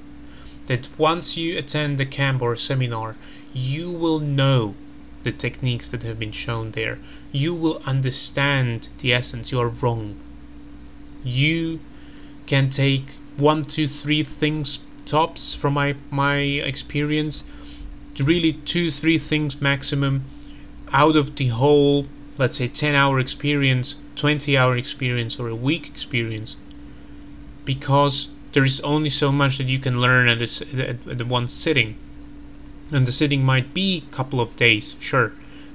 that 0.66 0.90
once 0.98 1.38
you 1.38 1.58
attend 1.58 2.02
a 2.02 2.06
camp 2.06 2.42
or 2.42 2.54
a 2.54 2.58
seminar, 2.58 3.16
you 3.54 3.90
will 3.90 4.20
know 4.20 4.76
the 5.24 5.32
techniques 5.32 5.88
that 5.90 6.04
have 6.04 6.20
been 6.20 6.34
shown 6.34 6.72
there. 6.72 7.00
You 7.32 7.54
will 7.54 7.82
understand 7.86 8.90
the 9.00 9.14
essence. 9.14 9.54
You 9.54 9.62
are 9.62 9.70
wrong. 9.70 10.20
You 11.24 11.80
can 12.48 12.70
take 12.70 13.06
one, 13.36 13.64
two, 13.64 13.88
three 13.88 14.24
things 14.24 14.80
tops 15.06 15.54
from 15.54 15.74
my 15.74 15.96
my 16.10 16.38
experience. 16.38 17.44
Really, 18.20 18.54
two, 18.54 18.90
three 18.90 19.20
things 19.20 19.62
maximum 19.62 20.26
out 20.92 21.16
of 21.16 21.36
the 21.36 21.48
whole, 21.48 22.08
let's 22.38 22.58
say, 22.58 22.68
10 22.68 22.96
hour 22.96 23.20
experience, 23.20 23.98
20 24.16 24.58
hour 24.58 24.76
experience, 24.76 25.40
or 25.40 25.50
a 25.50 25.56
week 25.56 25.88
experience. 25.88 26.58
Because 27.66 28.32
there 28.54 28.64
is 28.64 28.80
only 28.82 29.10
so 29.10 29.32
much 29.32 29.58
that 29.58 29.68
you 29.68 29.78
can 29.78 30.02
learn 30.02 30.28
at, 30.28 30.42
at, 30.42 31.08
at 31.08 31.18
the 31.18 31.26
one 31.26 31.48
sitting. 31.48 31.96
And 32.92 33.06
the 33.06 33.12
sitting 33.12 33.44
might 33.44 33.74
be 33.74 33.98
a 33.98 34.16
couple 34.16 34.40
of 34.40 34.56
days, 34.56 34.96
sure, 35.00 35.34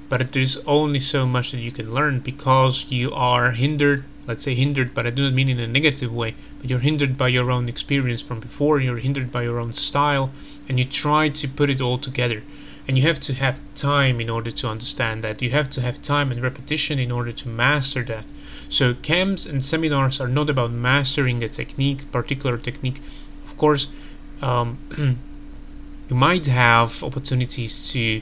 but 0.09 0.33
there 0.33 0.41
is 0.41 0.61
only 0.65 0.99
so 0.99 1.25
much 1.25 1.51
that 1.51 1.59
you 1.59 1.71
can 1.71 1.93
learn 1.93 2.19
because 2.19 2.87
you 2.89 3.13
are 3.13 3.51
hindered 3.51 4.03
let's 4.27 4.43
say 4.43 4.55
hindered 4.55 4.93
but 4.93 5.05
i 5.05 5.09
do 5.09 5.23
not 5.23 5.33
mean 5.33 5.49
in 5.49 5.59
a 5.59 5.67
negative 5.67 6.13
way 6.13 6.35
but 6.59 6.69
you're 6.69 6.79
hindered 6.79 7.17
by 7.17 7.27
your 7.27 7.51
own 7.51 7.67
experience 7.67 8.21
from 8.21 8.39
before 8.39 8.79
you're 8.79 8.97
hindered 8.97 9.31
by 9.31 9.43
your 9.43 9.59
own 9.59 9.73
style 9.73 10.31
and 10.67 10.79
you 10.79 10.85
try 10.85 11.29
to 11.29 11.47
put 11.47 11.69
it 11.69 11.81
all 11.81 11.97
together. 11.97 12.43
And 12.87 12.97
you 12.97 13.03
have 13.03 13.19
to 13.21 13.33
have 13.33 13.59
time 13.75 14.19
in 14.19 14.29
order 14.29 14.51
to 14.51 14.67
understand 14.67 15.23
that. 15.23 15.41
You 15.41 15.49
have 15.51 15.69
to 15.71 15.81
have 15.81 16.01
time 16.01 16.31
and 16.31 16.41
repetition 16.41 16.99
in 16.99 17.11
order 17.11 17.31
to 17.31 17.47
master 17.47 18.03
that. 18.05 18.25
So 18.69 18.93
camps 18.93 19.45
and 19.45 19.63
seminars 19.63 20.19
are 20.19 20.27
not 20.27 20.49
about 20.49 20.71
mastering 20.71 21.43
a 21.43 21.49
technique, 21.49 22.11
particular 22.11 22.57
technique. 22.57 23.01
Of 23.45 23.57
course, 23.57 23.87
um, 24.41 24.79
you 24.97 26.15
might 26.15 26.45
have 26.47 27.01
opportunities 27.03 27.91
to 27.91 28.21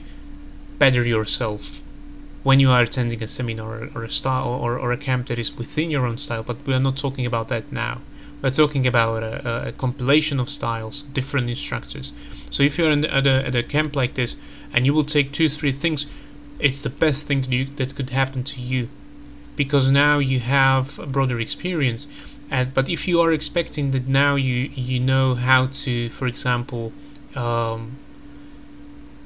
better 0.78 1.02
yourself 1.02 1.80
when 2.42 2.58
you 2.58 2.70
are 2.70 2.82
attending 2.82 3.22
a 3.22 3.28
seminar 3.28 3.88
or 3.94 4.04
a 4.04 4.10
style 4.10 4.48
or, 4.48 4.78
or 4.78 4.92
a 4.92 4.96
camp 4.96 5.28
that 5.28 5.38
is 5.38 5.56
within 5.56 5.90
your 5.90 6.06
own 6.06 6.18
style. 6.18 6.42
But 6.42 6.66
we 6.66 6.74
are 6.74 6.80
not 6.80 6.96
talking 6.96 7.26
about 7.26 7.48
that 7.48 7.70
now. 7.72 8.00
We're 8.42 8.50
talking 8.50 8.86
about 8.86 9.22
a, 9.22 9.68
a 9.68 9.72
compilation 9.72 10.40
of 10.40 10.50
styles, 10.50 11.02
different 11.12 11.48
instructors. 11.48 12.12
So 12.50 12.64
if 12.64 12.76
you're 12.76 12.90
in, 12.90 13.04
at, 13.04 13.26
a, 13.26 13.46
at 13.46 13.54
a 13.54 13.62
camp 13.62 13.94
like 13.94 14.14
this 14.14 14.36
and 14.72 14.84
you 14.84 14.92
will 14.92 15.04
take 15.04 15.30
two, 15.30 15.48
three 15.48 15.70
things, 15.70 16.06
it's 16.58 16.80
the 16.80 16.90
best 16.90 17.26
thing 17.26 17.42
to 17.42 17.48
do 17.48 17.66
that 17.76 17.94
could 17.94 18.10
happen 18.10 18.42
to 18.44 18.60
you 18.60 18.88
because 19.54 19.90
now 19.90 20.18
you 20.18 20.40
have 20.40 20.98
a 20.98 21.06
broader 21.06 21.38
experience. 21.38 22.08
And, 22.50 22.74
but 22.74 22.88
if 22.88 23.06
you 23.06 23.20
are 23.20 23.32
expecting 23.32 23.92
that 23.92 24.08
now 24.08 24.34
you 24.34 24.70
you 24.74 24.98
know 25.00 25.34
how 25.34 25.68
to, 25.84 26.10
for 26.10 26.26
example, 26.26 26.92
um, 27.34 27.96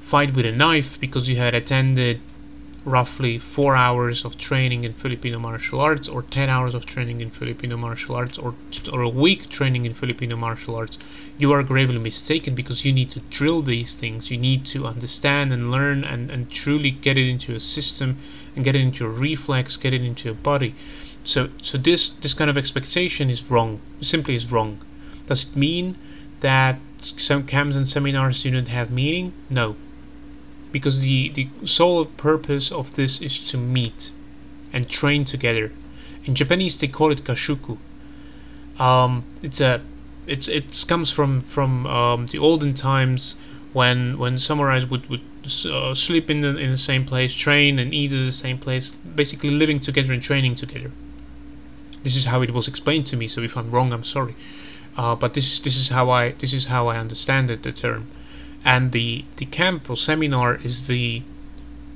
fight 0.00 0.34
with 0.34 0.46
a 0.46 0.52
knife 0.52 1.00
because 1.00 1.28
you 1.28 1.36
had 1.36 1.54
attended 1.54 2.20
roughly 2.86 3.36
four 3.36 3.74
hours 3.74 4.24
of 4.24 4.38
training 4.38 4.84
in 4.84 4.94
Filipino 4.94 5.40
martial 5.40 5.80
arts, 5.80 6.08
or 6.08 6.22
10 6.22 6.48
hours 6.48 6.72
of 6.72 6.86
training 6.86 7.20
in 7.20 7.30
Filipino 7.30 7.76
martial 7.76 8.14
arts, 8.14 8.38
or, 8.38 8.54
or 8.92 9.02
a 9.02 9.08
week 9.08 9.50
training 9.50 9.84
in 9.84 9.92
Filipino 9.92 10.36
martial 10.36 10.76
arts, 10.76 10.96
you 11.36 11.50
are 11.52 11.64
gravely 11.64 11.98
mistaken 11.98 12.54
because 12.54 12.84
you 12.84 12.92
need 12.92 13.10
to 13.10 13.18
drill 13.28 13.60
these 13.60 13.94
things. 13.94 14.30
You 14.30 14.38
need 14.38 14.64
to 14.66 14.86
understand 14.86 15.52
and 15.52 15.72
learn 15.72 16.04
and, 16.04 16.30
and 16.30 16.48
truly 16.48 16.92
get 16.92 17.18
it 17.18 17.28
into 17.28 17.56
a 17.56 17.60
system 17.60 18.18
and 18.54 18.64
get 18.64 18.76
it 18.76 18.82
into 18.82 19.04
your 19.04 19.12
reflex, 19.12 19.76
get 19.76 19.92
it 19.92 20.02
into 20.02 20.26
your 20.26 20.34
body. 20.34 20.76
So, 21.24 21.50
so 21.60 21.76
this 21.76 22.10
this 22.10 22.34
kind 22.34 22.48
of 22.48 22.56
expectation 22.56 23.30
is 23.30 23.50
wrong. 23.50 23.80
Simply 24.00 24.36
is 24.36 24.52
wrong. 24.52 24.78
Does 25.26 25.50
it 25.50 25.56
mean 25.56 25.98
that 26.38 26.78
some 27.00 27.44
camps 27.46 27.76
and 27.76 27.88
seminars 27.88 28.44
do 28.44 28.52
not 28.52 28.68
have 28.68 28.92
meaning? 28.92 29.32
No, 29.50 29.74
because 30.72 31.00
the, 31.00 31.30
the 31.30 31.48
sole 31.64 32.04
purpose 32.04 32.70
of 32.70 32.94
this 32.94 33.20
is 33.20 33.50
to 33.50 33.56
meet 33.56 34.10
and 34.72 34.88
train 34.88 35.24
together. 35.24 35.72
In 36.24 36.34
Japanese, 36.34 36.78
they 36.78 36.88
call 36.88 37.10
it 37.12 37.24
gasshuku. 37.24 37.78
Um, 38.78 39.24
it's 39.42 39.60
a 39.60 39.80
it's 40.26 40.48
it 40.48 40.84
comes 40.88 41.10
from 41.10 41.40
from 41.40 41.86
um, 41.86 42.26
the 42.26 42.38
olden 42.38 42.74
times 42.74 43.36
when 43.72 44.18
when 44.18 44.34
samurais 44.36 44.88
would 44.90 45.08
would 45.08 45.22
uh, 45.66 45.94
sleep 45.94 46.28
in 46.28 46.40
the 46.40 46.56
in 46.56 46.70
the 46.70 46.76
same 46.76 47.04
place, 47.04 47.32
train 47.32 47.78
and 47.78 47.94
eat 47.94 48.12
at 48.12 48.26
the 48.26 48.32
same 48.32 48.58
place, 48.58 48.92
basically 49.14 49.50
living 49.50 49.80
together 49.80 50.12
and 50.12 50.22
training 50.22 50.56
together. 50.56 50.90
This 52.02 52.16
is 52.16 52.26
how 52.26 52.42
it 52.42 52.52
was 52.52 52.68
explained 52.68 53.06
to 53.06 53.16
me. 53.16 53.26
So 53.28 53.40
if 53.40 53.56
I'm 53.56 53.70
wrong, 53.70 53.92
I'm 53.92 54.04
sorry. 54.04 54.34
Uh, 54.96 55.14
but 55.14 55.34
this 55.34 55.60
this 55.60 55.76
is 55.76 55.90
how 55.90 56.10
I 56.10 56.32
this 56.32 56.52
is 56.52 56.66
how 56.66 56.88
I 56.88 56.98
understand 56.98 57.50
it, 57.50 57.62
the 57.62 57.72
term 57.72 58.08
and 58.66 58.90
the 58.90 59.24
the 59.36 59.46
camp 59.46 59.88
or 59.88 59.96
seminar 59.96 60.56
is 60.56 60.88
the 60.88 61.22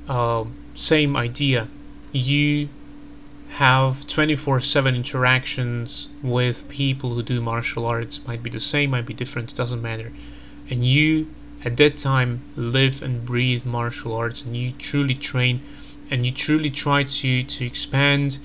uh, 0.07 0.45
same 0.73 1.15
idea. 1.17 1.67
You 2.13 2.69
have 3.49 4.07
24/7 4.07 4.95
interactions 4.95 6.07
with 6.23 6.67
people 6.69 7.13
who 7.13 7.23
do 7.23 7.41
martial 7.41 7.85
arts. 7.85 8.21
Might 8.25 8.41
be 8.41 8.49
the 8.49 8.61
same, 8.61 8.91
might 8.91 9.05
be 9.05 9.13
different. 9.13 9.51
It 9.51 9.57
doesn't 9.57 9.81
matter. 9.81 10.13
And 10.69 10.87
you, 10.87 11.27
at 11.65 11.75
that 11.75 11.97
time, 11.97 12.39
live 12.55 13.03
and 13.03 13.25
breathe 13.25 13.65
martial 13.65 14.13
arts, 14.15 14.41
and 14.43 14.55
you 14.55 14.71
truly 14.71 15.15
train, 15.15 15.59
and 16.09 16.25
you 16.25 16.31
truly 16.31 16.69
try 16.69 17.03
to 17.03 17.43
to 17.43 17.65
expand 17.65 18.39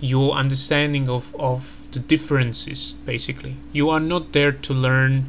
your 0.00 0.32
understanding 0.32 1.08
of 1.08 1.32
of 1.38 1.86
the 1.92 2.00
differences. 2.00 2.96
Basically, 3.06 3.54
you 3.72 3.88
are 3.88 4.00
not 4.00 4.32
there 4.32 4.50
to 4.50 4.74
learn 4.74 5.26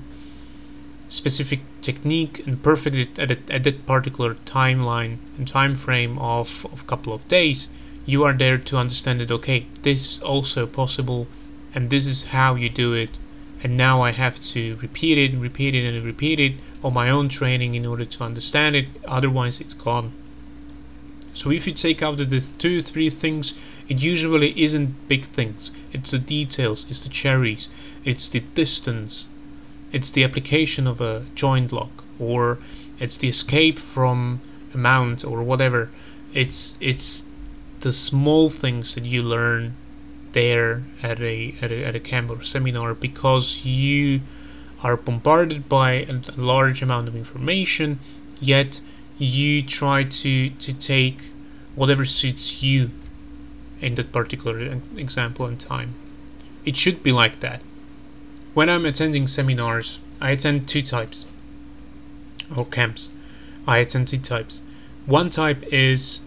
specific 1.13 1.59
technique 1.83 2.41
and 2.47 2.63
perfect 2.63 3.19
at, 3.19 3.29
a, 3.29 3.37
at 3.53 3.63
that 3.63 3.85
particular 3.85 4.33
timeline 4.45 5.19
and 5.37 5.47
time 5.47 5.75
frame 5.75 6.17
of 6.17 6.65
a 6.73 6.83
couple 6.85 7.13
of 7.13 7.27
days, 7.27 7.69
you 8.07 8.23
are 8.23 8.33
there 8.33 8.57
to 8.57 8.77
understand 8.77 9.19
that 9.19 9.31
okay, 9.31 9.67
this 9.83 10.01
is 10.01 10.23
also 10.23 10.65
possible 10.65 11.27
and 11.75 11.91
this 11.91 12.07
is 12.07 12.25
how 12.25 12.55
you 12.55 12.67
do 12.67 12.93
it. 12.93 13.11
And 13.61 13.77
now 13.77 14.01
I 14.01 14.09
have 14.11 14.41
to 14.53 14.75
repeat 14.77 15.19
it, 15.19 15.37
repeat 15.37 15.75
it, 15.75 15.85
and 15.85 16.03
repeat 16.03 16.39
it 16.39 16.55
on 16.83 16.95
my 16.95 17.11
own 17.11 17.29
training 17.29 17.75
in 17.75 17.85
order 17.85 18.05
to 18.05 18.23
understand 18.23 18.75
it. 18.75 18.87
Otherwise, 19.05 19.61
it's 19.61 19.75
gone. 19.75 20.13
So 21.35 21.51
if 21.51 21.67
you 21.67 21.73
take 21.73 22.01
out 22.01 22.17
the 22.17 22.41
two, 22.57 22.81
three 22.81 23.11
things, 23.11 23.53
it 23.87 24.01
usually 24.01 24.59
isn't 24.59 25.07
big 25.07 25.25
things. 25.27 25.71
It's 25.91 26.11
the 26.11 26.19
details, 26.19 26.87
it's 26.89 27.03
the 27.03 27.09
cherries, 27.09 27.69
it's 28.03 28.27
the 28.27 28.39
distance, 28.39 29.27
it's 29.93 30.09
the 30.09 30.23
application 30.23 30.87
of 30.87 30.99
a 30.99 31.25
joint 31.35 31.71
lock 31.71 32.03
or 32.19 32.57
it's 32.99 33.15
the 33.17 33.29
escape 33.29 33.79
from 33.79 34.41
a 34.73 34.77
mount 34.77 35.23
or 35.23 35.43
whatever. 35.43 35.89
It's 36.33 36.75
it's 36.81 37.23
the 37.81 37.93
small 37.93 38.49
things 38.49 38.95
that 38.95 39.05
you 39.05 39.21
learn 39.21 39.75
there 40.31 40.83
at 41.03 41.21
a 41.21 41.55
at 41.61 41.71
a, 41.71 41.85
at 41.85 41.95
a 41.95 41.99
camp 41.99 42.31
or 42.31 42.43
seminar 42.43 42.95
because 42.95 43.63
you 43.63 44.21
are 44.81 44.97
bombarded 44.97 45.69
by 45.69 45.91
a 45.91 46.19
large 46.35 46.81
amount 46.81 47.07
of 47.07 47.15
information 47.15 47.99
yet 48.41 48.81
you 49.19 49.61
try 49.61 50.03
to 50.03 50.49
to 50.49 50.73
take 50.73 51.19
whatever 51.75 52.03
suits 52.03 52.63
you 52.63 52.89
in 53.79 53.95
that 53.95 54.11
particular 54.11 54.79
example 54.97 55.45
and 55.45 55.59
time. 55.59 55.93
It 56.65 56.75
should 56.77 57.03
be 57.03 57.11
like 57.11 57.39
that 57.41 57.61
when 58.53 58.69
I'm 58.69 58.85
attending 58.85 59.27
seminars, 59.27 59.99
I 60.21 60.31
attend 60.31 60.67
two 60.67 60.81
types, 60.81 61.25
or 62.55 62.65
camps. 62.65 63.09
I 63.67 63.77
attend 63.77 64.07
two 64.07 64.19
types. 64.19 64.61
One 65.05 65.29
type 65.29 65.63
is 65.71 66.21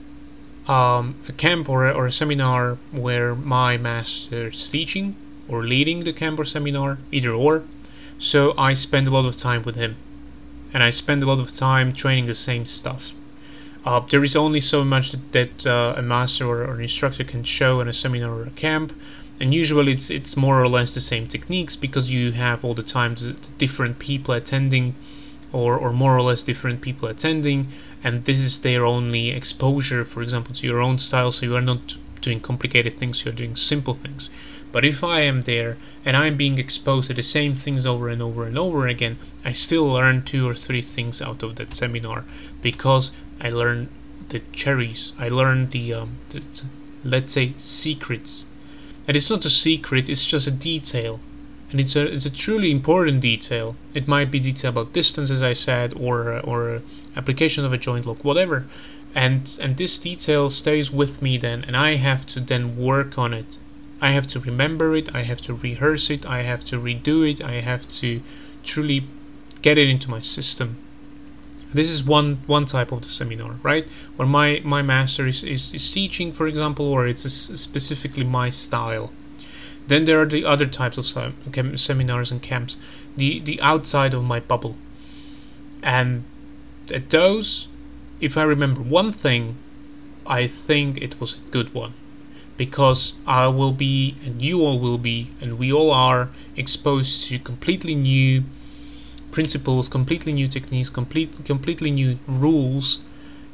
um, 0.66 1.14
a 1.28 1.32
camp 1.32 1.68
or 1.68 1.86
a, 1.86 1.92
or 1.92 2.06
a 2.06 2.12
seminar 2.12 2.78
where 2.90 3.34
my 3.34 3.76
master 3.76 4.48
is 4.48 4.68
teaching 4.68 5.16
or 5.48 5.62
leading 5.62 6.04
the 6.04 6.12
camp 6.12 6.40
or 6.40 6.44
seminar, 6.44 6.98
either 7.12 7.30
or. 7.30 7.62
So 8.18 8.54
I 8.58 8.74
spend 8.74 9.06
a 9.06 9.10
lot 9.10 9.26
of 9.26 9.36
time 9.36 9.62
with 9.62 9.76
him, 9.76 9.96
and 10.72 10.82
I 10.82 10.90
spend 10.90 11.22
a 11.22 11.26
lot 11.26 11.38
of 11.38 11.52
time 11.52 11.92
training 11.92 12.26
the 12.26 12.34
same 12.34 12.66
stuff. 12.66 13.12
Uh, 13.84 14.00
there 14.00 14.24
is 14.24 14.34
only 14.34 14.60
so 14.60 14.84
much 14.84 15.12
that, 15.12 15.32
that 15.32 15.66
uh, 15.66 15.94
a 15.96 16.02
master 16.02 16.44
or, 16.44 16.64
or, 16.64 16.74
an 16.74 16.80
instructor 16.80 17.22
can 17.22 17.44
show 17.44 17.80
in 17.80 17.86
a 17.86 17.92
seminar 17.92 18.32
or 18.32 18.42
a 18.42 18.50
camp, 18.50 18.92
and 19.40 19.54
usually 19.54 19.92
it's 19.92 20.10
it's 20.10 20.36
more 20.36 20.62
or 20.62 20.68
less 20.68 20.94
the 20.94 21.00
same 21.00 21.26
techniques 21.26 21.76
because 21.76 22.10
you 22.10 22.32
have 22.32 22.64
all 22.64 22.74
the 22.74 22.82
time 22.82 23.14
the, 23.14 23.32
the 23.32 23.50
different 23.58 23.98
people 23.98 24.34
attending 24.34 24.94
or, 25.52 25.76
or 25.76 25.92
more 25.92 26.16
or 26.16 26.22
less 26.22 26.42
different 26.42 26.80
people 26.80 27.08
attending. 27.08 27.68
And 28.02 28.24
this 28.24 28.40
is 28.40 28.60
their 28.60 28.84
only 28.84 29.30
exposure 29.30 30.04
for 30.04 30.22
example 30.22 30.54
to 30.54 30.66
your 30.66 30.80
own 30.80 30.98
style. 30.98 31.32
So 31.32 31.46
you 31.46 31.56
are 31.56 31.62
not 31.62 31.96
doing 32.20 32.40
complicated 32.40 32.98
things 32.98 33.24
you're 33.24 33.34
doing 33.34 33.56
simple 33.56 33.94
things. 33.94 34.28
But 34.72 34.84
if 34.84 35.02
i 35.02 35.20
am 35.20 35.42
there 35.42 35.78
and 36.04 36.16
i'm 36.16 36.36
being 36.36 36.58
exposed 36.58 37.06
to 37.08 37.14
the 37.14 37.22
same 37.22 37.54
things 37.54 37.86
over 37.86 38.08
and 38.08 38.20
over 38.20 38.44
and 38.44 38.58
over 38.58 38.86
again 38.86 39.16
i 39.42 39.52
still 39.52 39.86
learn 39.86 40.22
two 40.22 40.46
or 40.46 40.54
three 40.54 40.82
things 40.82 41.22
out 41.22 41.42
of 41.42 41.56
that 41.56 41.74
seminar 41.74 42.24
because 42.60 43.10
i 43.40 43.48
learn 43.48 43.88
the 44.28 44.40
cherries. 44.52 45.12
I 45.18 45.28
learn 45.28 45.70
the, 45.70 45.94
um, 45.94 46.18
the 46.30 46.42
let's 47.04 47.32
say 47.32 47.54
secrets 47.56 48.46
and 49.06 49.16
it's 49.16 49.30
not 49.30 49.44
a 49.44 49.50
secret, 49.50 50.08
it's 50.08 50.26
just 50.26 50.46
a 50.46 50.50
detail. 50.50 51.20
And 51.70 51.80
it's 51.80 51.96
a, 51.96 52.06
it's 52.06 52.26
a 52.26 52.30
truly 52.30 52.70
important 52.70 53.20
detail. 53.20 53.76
It 53.92 54.06
might 54.06 54.30
be 54.30 54.38
detail 54.38 54.70
about 54.70 54.92
distance, 54.92 55.30
as 55.30 55.42
I 55.42 55.52
said, 55.52 55.94
or, 55.94 56.38
or 56.40 56.82
application 57.16 57.64
of 57.64 57.72
a 57.72 57.78
joint 57.78 58.06
lock, 58.06 58.24
whatever. 58.24 58.66
And, 59.14 59.56
and 59.60 59.76
this 59.76 59.98
detail 59.98 60.50
stays 60.50 60.90
with 60.90 61.22
me 61.22 61.38
then, 61.38 61.64
and 61.64 61.76
I 61.76 61.96
have 61.96 62.26
to 62.26 62.40
then 62.40 62.76
work 62.76 63.18
on 63.18 63.34
it. 63.34 63.58
I 64.00 64.10
have 64.10 64.26
to 64.28 64.40
remember 64.40 64.94
it, 64.94 65.14
I 65.14 65.22
have 65.22 65.40
to 65.42 65.54
rehearse 65.54 66.10
it, 66.10 66.26
I 66.26 66.42
have 66.42 66.64
to 66.66 66.78
redo 66.78 67.28
it, 67.28 67.42
I 67.42 67.60
have 67.60 67.90
to 67.92 68.22
truly 68.62 69.08
get 69.62 69.78
it 69.78 69.88
into 69.88 70.10
my 70.10 70.20
system. 70.20 70.76
This 71.74 71.90
is 71.90 72.02
one 72.02 72.38
one 72.46 72.64
type 72.64 72.92
of 72.92 73.02
the 73.02 73.08
seminar, 73.08 73.56
right? 73.62 73.86
Where 74.16 74.28
my 74.28 74.62
my 74.64 74.82
master 74.82 75.26
is, 75.26 75.42
is, 75.42 75.74
is 75.74 75.90
teaching, 75.92 76.32
for 76.32 76.46
example, 76.46 76.86
or 76.86 77.06
it's 77.06 77.30
specifically 77.30 78.24
my 78.24 78.50
style. 78.50 79.12
Then 79.88 80.04
there 80.04 80.20
are 80.20 80.26
the 80.26 80.44
other 80.44 80.66
types 80.66 80.98
of 80.98 81.06
seminars 81.78 82.30
and 82.30 82.42
camps, 82.42 82.78
the 83.16 83.40
the 83.40 83.60
outside 83.60 84.14
of 84.14 84.24
my 84.24 84.40
bubble. 84.40 84.76
And 85.82 86.24
at 86.92 87.10
those, 87.10 87.68
if 88.20 88.36
I 88.36 88.42
remember 88.42 88.80
one 88.80 89.12
thing, 89.12 89.56
I 90.26 90.46
think 90.46 90.98
it 90.98 91.20
was 91.20 91.34
a 91.34 91.50
good 91.50 91.74
one 91.74 91.94
because 92.56 93.14
I 93.26 93.48
will 93.48 93.72
be, 93.72 94.16
and 94.24 94.40
you 94.40 94.62
all 94.62 94.78
will 94.78 94.98
be, 94.98 95.30
and 95.40 95.58
we 95.58 95.72
all 95.72 95.90
are 95.92 96.30
exposed 96.56 97.28
to 97.28 97.38
completely 97.38 97.94
new 97.94 98.44
principles, 99.36 99.86
completely 99.86 100.32
new 100.32 100.48
techniques, 100.48 100.88
complete, 100.88 101.44
completely 101.44 101.90
new 101.90 102.18
rules, 102.26 103.00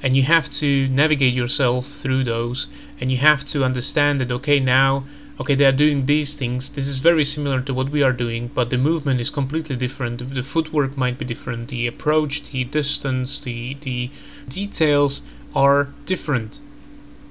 and 0.01 0.17
you 0.17 0.23
have 0.23 0.49
to 0.49 0.87
navigate 0.87 1.35
yourself 1.35 1.89
through 1.89 2.23
those, 2.23 2.69
and 3.01 3.11
you 3.11 3.19
have 3.19 3.45
to 3.45 3.65
understand 3.65 4.21
that 4.21 4.31
okay 4.31 4.61
now, 4.61 5.05
okay 5.41 5.57
they 5.57 5.65
are 5.65 5.81
doing 5.85 6.07
these 6.07 6.35
things. 6.35 6.71
This 6.71 6.87
is 6.87 7.01
very 7.01 7.25
similar 7.25 7.61
to 7.63 7.75
what 7.75 7.89
we 7.89 8.01
are 8.01 8.13
doing, 8.13 8.49
but 8.55 8.71
the 8.71 8.79
movement 8.79 9.21
is 9.21 9.29
completely 9.29 9.75
different. 9.75 10.33
The 10.33 10.45
footwork 10.45 10.97
might 10.97 11.19
be 11.19 11.25
different. 11.25 11.67
The 11.67 11.89
approach, 11.89 12.53
the 12.53 12.63
distance, 12.63 13.41
the 13.41 13.77
the 13.81 14.11
details 14.49 15.23
are 15.53 15.89
different. 16.07 16.61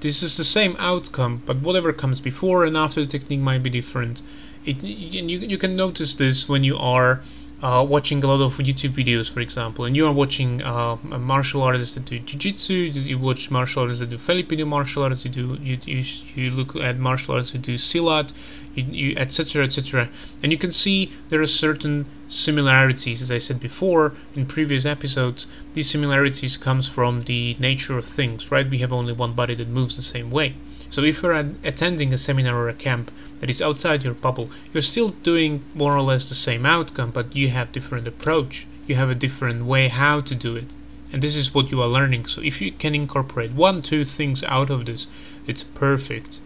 This 0.00 0.22
is 0.22 0.36
the 0.36 0.44
same 0.58 0.76
outcome, 0.78 1.42
but 1.46 1.62
whatever 1.62 1.90
comes 1.94 2.20
before 2.20 2.66
and 2.66 2.76
after 2.76 3.00
the 3.00 3.12
technique 3.16 3.40
might 3.40 3.62
be 3.62 3.70
different. 3.70 4.20
It, 4.66 4.76
you, 4.82 5.38
you 5.52 5.58
can 5.58 5.74
notice 5.74 6.12
this 6.14 6.48
when 6.50 6.64
you 6.64 6.76
are 6.76 7.22
uh, 7.62 7.84
watching 7.88 8.22
a 8.24 8.26
lot 8.26 8.40
of 8.40 8.54
YouTube 8.54 8.92
videos, 8.92 9.30
for 9.30 9.40
example, 9.40 9.84
and 9.84 9.94
you 9.94 10.04
are 10.06 10.12
watching 10.12 10.60
uh, 10.62 10.96
martial 11.04 11.62
artists 11.62 11.94
that 11.94 12.04
do 12.04 12.18
jiu-jitsu, 12.18 12.74
you 12.74 13.18
watch 13.18 13.50
martial 13.50 13.82
artists 13.82 14.00
that 14.00 14.10
do 14.10 14.18
Filipino 14.18 14.64
martial 14.64 15.04
arts, 15.04 15.24
you 15.24 15.30
do 15.30 15.58
you, 15.62 15.78
you, 15.84 16.04
you 16.34 16.50
look 16.50 16.74
at 16.74 16.98
martial 16.98 17.34
artists 17.34 17.52
who 17.52 17.58
do 17.58 17.76
silat, 17.76 18.32
you, 18.74 19.14
etc. 19.16 19.64
etc. 19.64 20.08
And 20.42 20.50
you 20.50 20.58
can 20.58 20.72
see 20.72 21.12
there 21.28 21.40
are 21.40 21.46
certain 21.46 22.06
similarities, 22.26 23.22
as 23.22 23.30
I 23.30 23.38
said 23.38 23.60
before 23.60 24.14
in 24.34 24.46
previous 24.46 24.84
episodes. 24.84 25.46
These 25.74 25.88
similarities 25.88 26.56
comes 26.56 26.88
from 26.88 27.22
the 27.22 27.56
nature 27.60 27.96
of 27.96 28.06
things, 28.06 28.50
right? 28.50 28.68
We 28.68 28.78
have 28.78 28.92
only 28.92 29.12
one 29.12 29.34
body 29.34 29.54
that 29.54 29.68
moves 29.68 29.94
the 29.94 30.02
same 30.02 30.30
way. 30.30 30.56
So 30.92 31.02
if 31.02 31.22
you're 31.22 31.32
attending 31.64 32.12
a 32.12 32.18
seminar 32.18 32.54
or 32.54 32.68
a 32.68 32.74
camp 32.74 33.10
that 33.40 33.48
is 33.48 33.62
outside 33.62 34.04
your 34.04 34.12
bubble, 34.12 34.50
you're 34.74 34.82
still 34.82 35.08
doing 35.08 35.64
more 35.74 35.96
or 35.96 36.02
less 36.02 36.28
the 36.28 36.34
same 36.34 36.66
outcome, 36.66 37.12
but 37.12 37.34
you 37.34 37.48
have 37.48 37.72
different 37.72 38.06
approach. 38.06 38.66
You 38.86 38.96
have 38.96 39.08
a 39.08 39.14
different 39.14 39.64
way 39.64 39.88
how 39.88 40.20
to 40.20 40.34
do 40.34 40.54
it. 40.54 40.74
And 41.10 41.22
this 41.22 41.34
is 41.34 41.54
what 41.54 41.70
you 41.70 41.80
are 41.80 41.88
learning. 41.88 42.26
So 42.26 42.42
if 42.42 42.60
you 42.60 42.72
can 42.72 42.94
incorporate 42.94 43.52
one, 43.52 43.80
two 43.80 44.04
things 44.04 44.44
out 44.44 44.68
of 44.68 44.84
this, 44.84 45.06
it's 45.46 45.62
perfect. 45.62 46.40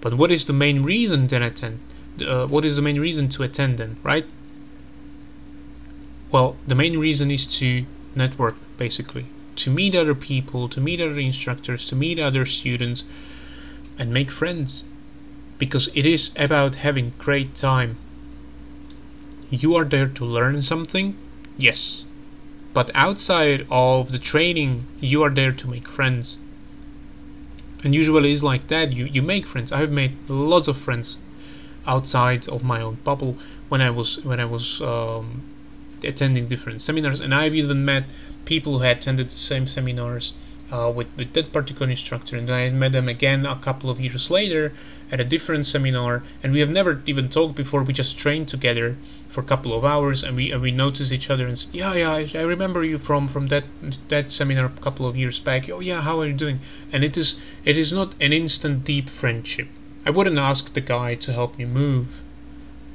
But 0.00 0.14
what 0.14 0.30
is 0.30 0.44
the 0.44 0.52
main 0.52 0.84
reason 0.84 1.26
then 1.26 1.42
attend? 1.42 1.80
Uh, 2.24 2.46
what 2.46 2.64
is 2.64 2.76
the 2.76 2.82
main 2.82 3.00
reason 3.00 3.28
to 3.30 3.42
attend 3.42 3.78
then, 3.78 3.96
right? 4.04 4.26
Well, 6.30 6.56
the 6.68 6.76
main 6.76 7.00
reason 7.00 7.32
is 7.32 7.48
to 7.58 7.84
network, 8.14 8.54
basically. 8.76 9.26
To 9.56 9.72
meet 9.72 9.96
other 9.96 10.14
people, 10.14 10.68
to 10.68 10.80
meet 10.80 11.00
other 11.00 11.18
instructors, 11.18 11.84
to 11.86 11.96
meet 11.96 12.20
other 12.20 12.46
students, 12.46 13.02
and 13.98 14.12
make 14.12 14.30
friends 14.30 14.84
because 15.58 15.90
it 15.94 16.06
is 16.06 16.30
about 16.36 16.76
having 16.76 17.12
great 17.18 17.54
time. 17.54 17.96
You 19.50 19.74
are 19.76 19.84
there 19.84 20.06
to 20.06 20.24
learn 20.24 20.62
something, 20.62 21.16
yes, 21.56 22.04
but 22.74 22.90
outside 22.94 23.66
of 23.70 24.12
the 24.12 24.18
training, 24.18 24.86
you 25.00 25.22
are 25.22 25.30
there 25.30 25.52
to 25.52 25.68
make 25.68 25.88
friends. 25.88 26.38
And 27.82 27.94
usually 27.94 28.32
it's 28.32 28.42
like 28.42 28.68
that. 28.68 28.92
You 28.92 29.06
you 29.06 29.22
make 29.22 29.46
friends. 29.46 29.72
I 29.72 29.78
have 29.78 29.90
made 29.90 30.16
lots 30.28 30.68
of 30.68 30.76
friends 30.76 31.18
outside 31.86 32.48
of 32.48 32.62
my 32.62 32.80
own 32.80 32.98
bubble 33.04 33.36
when 33.68 33.80
I 33.80 33.90
was 33.90 34.24
when 34.24 34.40
I 34.40 34.44
was 34.44 34.80
um, 34.82 35.42
attending 36.04 36.46
different 36.46 36.82
seminars, 36.82 37.20
and 37.20 37.34
I've 37.34 37.54
even 37.54 37.84
met 37.84 38.04
people 38.44 38.78
who 38.78 38.84
had 38.84 38.98
attended 38.98 39.28
the 39.28 39.36
same 39.36 39.66
seminars 39.66 40.32
uh, 40.70 40.92
with, 40.94 41.08
with 41.16 41.32
that 41.34 41.52
particular 41.52 41.90
instructor. 41.90 42.36
And 42.36 42.48
then 42.48 42.56
I 42.56 42.70
met 42.70 42.92
them 42.92 43.08
again 43.08 43.46
a 43.46 43.56
couple 43.56 43.90
of 43.90 44.00
years 44.00 44.30
later 44.30 44.72
at 45.10 45.20
a 45.20 45.24
different 45.24 45.66
seminar. 45.66 46.22
And 46.42 46.52
we 46.52 46.60
have 46.60 46.70
never 46.70 47.02
even 47.06 47.28
talked 47.28 47.54
before. 47.54 47.82
We 47.82 47.92
just 47.92 48.18
trained 48.18 48.48
together 48.48 48.96
for 49.28 49.40
a 49.40 49.44
couple 49.44 49.72
of 49.72 49.84
hours 49.84 50.22
and 50.22 50.34
we 50.36 50.50
and 50.50 50.60
we 50.62 50.70
noticed 50.70 51.12
each 51.12 51.30
other 51.30 51.46
and 51.46 51.58
said, 51.58 51.74
yeah, 51.74 51.94
yeah, 51.94 52.10
I, 52.10 52.30
I 52.34 52.42
remember 52.42 52.82
you 52.82 52.98
from 52.98 53.28
from 53.28 53.48
that 53.48 53.64
that 54.08 54.32
seminar 54.32 54.66
a 54.66 54.82
couple 54.82 55.06
of 55.06 55.16
years 55.16 55.38
back. 55.38 55.68
Oh 55.70 55.80
yeah, 55.80 56.00
how 56.00 56.20
are 56.20 56.26
you 56.26 56.32
doing? 56.32 56.60
And 56.92 57.04
it 57.04 57.16
is 57.16 57.40
it 57.64 57.76
is 57.76 57.92
not 57.92 58.14
an 58.20 58.32
instant 58.32 58.84
deep 58.84 59.08
friendship. 59.08 59.68
I 60.04 60.10
wouldn't 60.10 60.38
ask 60.38 60.72
the 60.72 60.80
guy 60.80 61.14
to 61.16 61.32
help 61.32 61.58
me 61.58 61.66
move 61.66 62.06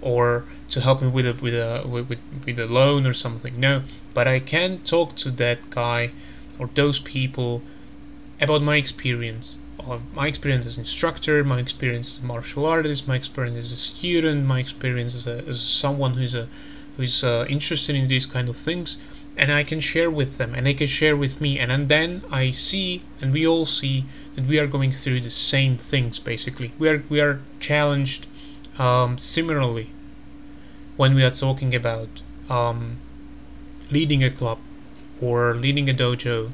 or 0.02 0.46
to 0.72 0.82
help 0.82 1.02
me 1.02 1.08
with 1.08 1.28
a 1.28 1.34
with 1.34 1.54
a 1.54 1.88
with, 1.88 2.22
with 2.46 2.60
a 2.60 2.66
loan 2.66 3.06
or 3.06 3.14
something. 3.14 3.60
No, 3.60 3.84
but 4.14 4.28
I 4.28 4.40
can 4.40 4.80
talk 4.80 5.16
to 5.18 5.32
that 5.32 5.70
guy 5.70 6.12
or 6.60 6.70
those 6.76 7.00
people 7.00 7.62
about 8.40 8.62
my 8.62 8.76
experience. 8.76 9.58
Uh, 9.80 10.00
my 10.14 10.28
experience 10.28 10.66
as 10.66 10.78
instructor, 10.78 11.44
my 11.44 11.60
experience 11.60 12.18
as 12.18 12.24
martial 12.24 12.66
artist, 12.66 13.08
my 13.08 13.16
experience 13.16 13.58
as 13.58 13.72
a 13.72 13.76
student, 13.76 14.46
my 14.46 14.60
experience 14.60 15.16
as, 15.16 15.28
a, 15.28 15.44
as 15.48 15.60
someone 15.60 16.14
who's 16.14 16.34
a 16.34 16.48
who's 16.96 17.24
uh, 17.24 17.46
interested 17.50 17.96
in 17.96 18.06
these 18.06 18.26
kind 18.28 18.48
of 18.48 18.56
things, 18.56 18.98
and 19.36 19.52
I 19.52 19.64
can 19.64 19.80
share 19.80 20.12
with 20.12 20.38
them, 20.38 20.54
and 20.54 20.68
they 20.68 20.76
can 20.76 20.86
share 20.86 21.18
with 21.18 21.42
me, 21.42 21.58
and, 21.58 21.72
and 21.72 21.90
then 21.90 22.24
I 22.30 22.52
see, 22.52 23.02
and 23.20 23.34
we 23.34 23.48
all 23.48 23.66
see 23.66 24.06
that 24.36 24.46
we 24.46 24.60
are 24.60 24.68
going 24.68 24.92
through 24.92 25.22
the 25.22 25.32
same 25.32 25.76
things. 25.76 26.20
Basically, 26.20 26.72
we 26.78 26.88
are 26.88 27.04
we 27.10 27.20
are 27.20 27.42
challenged 27.60 28.28
um, 28.78 29.18
similarly 29.18 29.90
when 30.98 31.16
we 31.16 31.24
are 31.24 31.32
talking 31.32 31.74
about 31.74 32.22
um, 32.48 32.98
leading 33.90 34.24
a 34.24 34.30
club 34.30 34.60
or 35.22 35.56
leading 35.56 35.90
a 35.90 35.94
dojo 35.94 36.52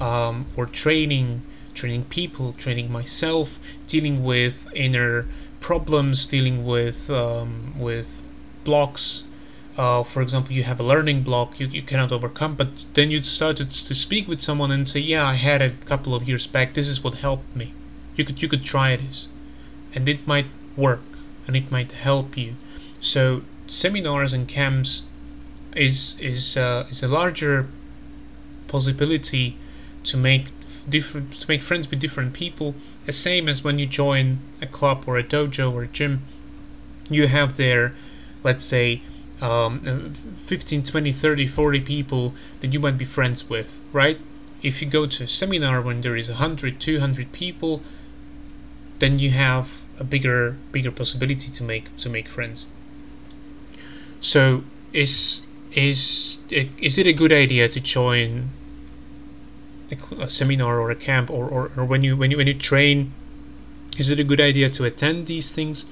um, 0.00 0.46
or 0.56 0.66
training 0.66 1.42
training 1.74 2.04
people 2.04 2.52
training 2.54 2.90
myself 2.90 3.58
dealing 3.86 4.24
with 4.24 4.68
inner 4.74 5.26
problems 5.60 6.26
dealing 6.26 6.64
with 6.64 7.10
um, 7.10 7.74
with 7.78 8.22
blocks. 8.64 9.24
Uh, 9.76 10.02
for 10.02 10.22
example 10.22 10.52
you 10.52 10.64
have 10.64 10.80
a 10.80 10.82
learning 10.82 11.22
block 11.22 11.60
you, 11.60 11.68
you 11.68 11.82
cannot 11.82 12.10
overcome 12.10 12.56
but 12.56 12.68
then 12.94 13.12
you 13.12 13.22
started 13.22 13.70
to 13.70 13.94
speak 13.94 14.26
with 14.26 14.40
someone 14.40 14.72
and 14.72 14.88
say 14.88 14.98
yeah 14.98 15.24
i 15.24 15.34
had 15.34 15.62
it 15.62 15.72
a 15.80 15.86
couple 15.86 16.14
of 16.14 16.28
years 16.28 16.46
back. 16.48 16.74
This 16.74 16.88
is 16.88 17.04
what 17.04 17.14
helped 17.14 17.54
me. 17.54 17.72
You 18.16 18.24
could 18.24 18.42
you 18.42 18.48
could 18.48 18.64
try 18.64 18.96
this 18.96 19.28
and 19.94 20.08
it 20.08 20.26
might 20.26 20.46
work 20.76 21.02
and 21.46 21.56
it 21.56 21.70
might 21.70 21.92
help 21.92 22.36
you. 22.36 22.54
So 23.00 23.42
seminars 23.66 24.32
and 24.32 24.48
camps 24.48 25.04
is 25.76 26.16
is 26.20 26.56
uh, 26.56 26.86
is 26.90 27.02
a 27.02 27.08
larger 27.08 27.68
possibility 28.68 29.56
to 30.04 30.16
make 30.16 30.46
different 30.88 31.32
to 31.40 31.46
make 31.48 31.62
friends 31.62 31.90
with 31.90 32.00
different 32.00 32.32
people 32.32 32.74
the 33.06 33.12
same 33.12 33.48
as 33.48 33.62
when 33.62 33.78
you 33.78 33.86
join 33.86 34.38
a 34.62 34.66
club 34.66 35.04
or 35.06 35.18
a 35.18 35.24
dojo 35.24 35.72
or 35.72 35.82
a 35.82 35.86
gym 35.88 36.22
you 37.10 37.26
have 37.26 37.56
there 37.56 37.94
let's 38.42 38.64
say 38.64 39.02
um, 39.40 40.14
15 40.46 40.82
20 40.82 41.12
30 41.12 41.46
40 41.46 41.80
people 41.80 42.34
that 42.60 42.72
you 42.72 42.80
might 42.80 42.96
be 42.96 43.04
friends 43.04 43.48
with 43.50 43.80
right 43.92 44.18
if 44.62 44.80
you 44.80 44.88
go 44.88 45.06
to 45.06 45.24
a 45.24 45.28
seminar 45.28 45.82
when 45.82 46.00
there 46.00 46.16
is 46.16 46.28
100 46.28 46.80
200 46.80 47.32
people 47.32 47.82
then 48.98 49.18
you 49.18 49.30
have 49.30 49.68
a 49.98 50.04
bigger 50.04 50.56
bigger 50.72 50.90
possibility 50.90 51.50
to 51.50 51.62
make 51.62 51.94
to 51.96 52.08
make 52.08 52.28
friends. 52.28 52.68
So 54.20 54.64
is 54.92 55.42
is 55.72 56.38
is 56.50 56.98
it 56.98 57.06
a 57.06 57.12
good 57.12 57.32
idea 57.32 57.68
to 57.68 57.80
join 57.80 58.50
a, 59.90 60.30
seminar 60.30 60.80
or 60.80 60.90
a 60.90 60.96
camp 60.96 61.30
or, 61.30 61.48
or, 61.48 61.70
or 61.76 61.84
when 61.84 62.02
you 62.02 62.16
when 62.16 62.30
you 62.30 62.36
when 62.36 62.46
you 62.46 62.54
train? 62.54 63.12
Is 63.98 64.10
it 64.10 64.20
a 64.20 64.24
good 64.24 64.40
idea 64.40 64.70
to 64.70 64.84
attend 64.84 65.26
these 65.26 65.52
things? 65.52 65.86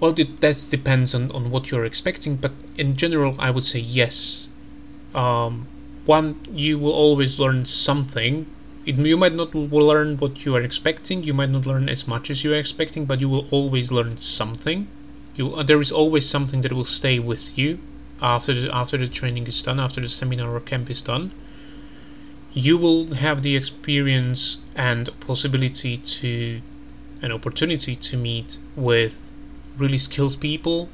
Well, 0.00 0.12
that 0.12 0.66
depends 0.70 1.14
on, 1.14 1.30
on 1.30 1.50
what 1.50 1.70
you're 1.70 1.84
expecting, 1.84 2.36
but 2.36 2.52
in 2.76 2.96
general, 2.96 3.36
I 3.38 3.50
would 3.50 3.64
say 3.64 3.78
yes. 3.78 4.48
Um, 5.14 5.66
one, 6.04 6.40
you 6.52 6.78
will 6.78 6.92
always 6.92 7.38
learn 7.38 7.64
something. 7.64 8.46
It, 8.84 8.96
you 8.96 9.16
might 9.16 9.32
not 9.32 9.54
learn 9.54 10.18
what 10.18 10.44
you 10.44 10.54
are 10.56 10.60
expecting, 10.60 11.22
you 11.22 11.32
might 11.32 11.48
not 11.48 11.64
learn 11.64 11.88
as 11.88 12.06
much 12.06 12.28
as 12.28 12.44
you 12.44 12.52
are 12.52 12.58
expecting, 12.58 13.06
but 13.06 13.20
you 13.20 13.30
will 13.30 13.46
always 13.50 13.90
learn 13.90 14.18
something. 14.18 14.88
You, 15.36 15.54
uh, 15.54 15.62
there 15.62 15.80
is 15.80 15.90
always 15.90 16.28
something 16.28 16.60
that 16.62 16.72
will 16.72 16.84
stay 16.84 17.18
with 17.18 17.56
you 17.56 17.78
after 18.20 18.52
the, 18.52 18.74
after 18.74 18.98
the 18.98 19.08
training 19.08 19.46
is 19.46 19.62
done, 19.62 19.80
after 19.80 20.00
the 20.00 20.08
seminar 20.08 20.54
or 20.54 20.60
camp 20.60 20.90
is 20.90 21.00
done. 21.00 21.32
You 22.54 22.78
will 22.78 23.14
have 23.14 23.42
the 23.42 23.56
experience 23.56 24.58
and 24.76 25.08
possibility 25.18 25.96
to, 25.96 26.60
an 27.20 27.32
opportunity 27.32 27.96
to 27.96 28.16
meet 28.16 28.58
with 28.76 29.18
really 29.76 29.98
skilled 29.98 30.38
people, 30.38 30.88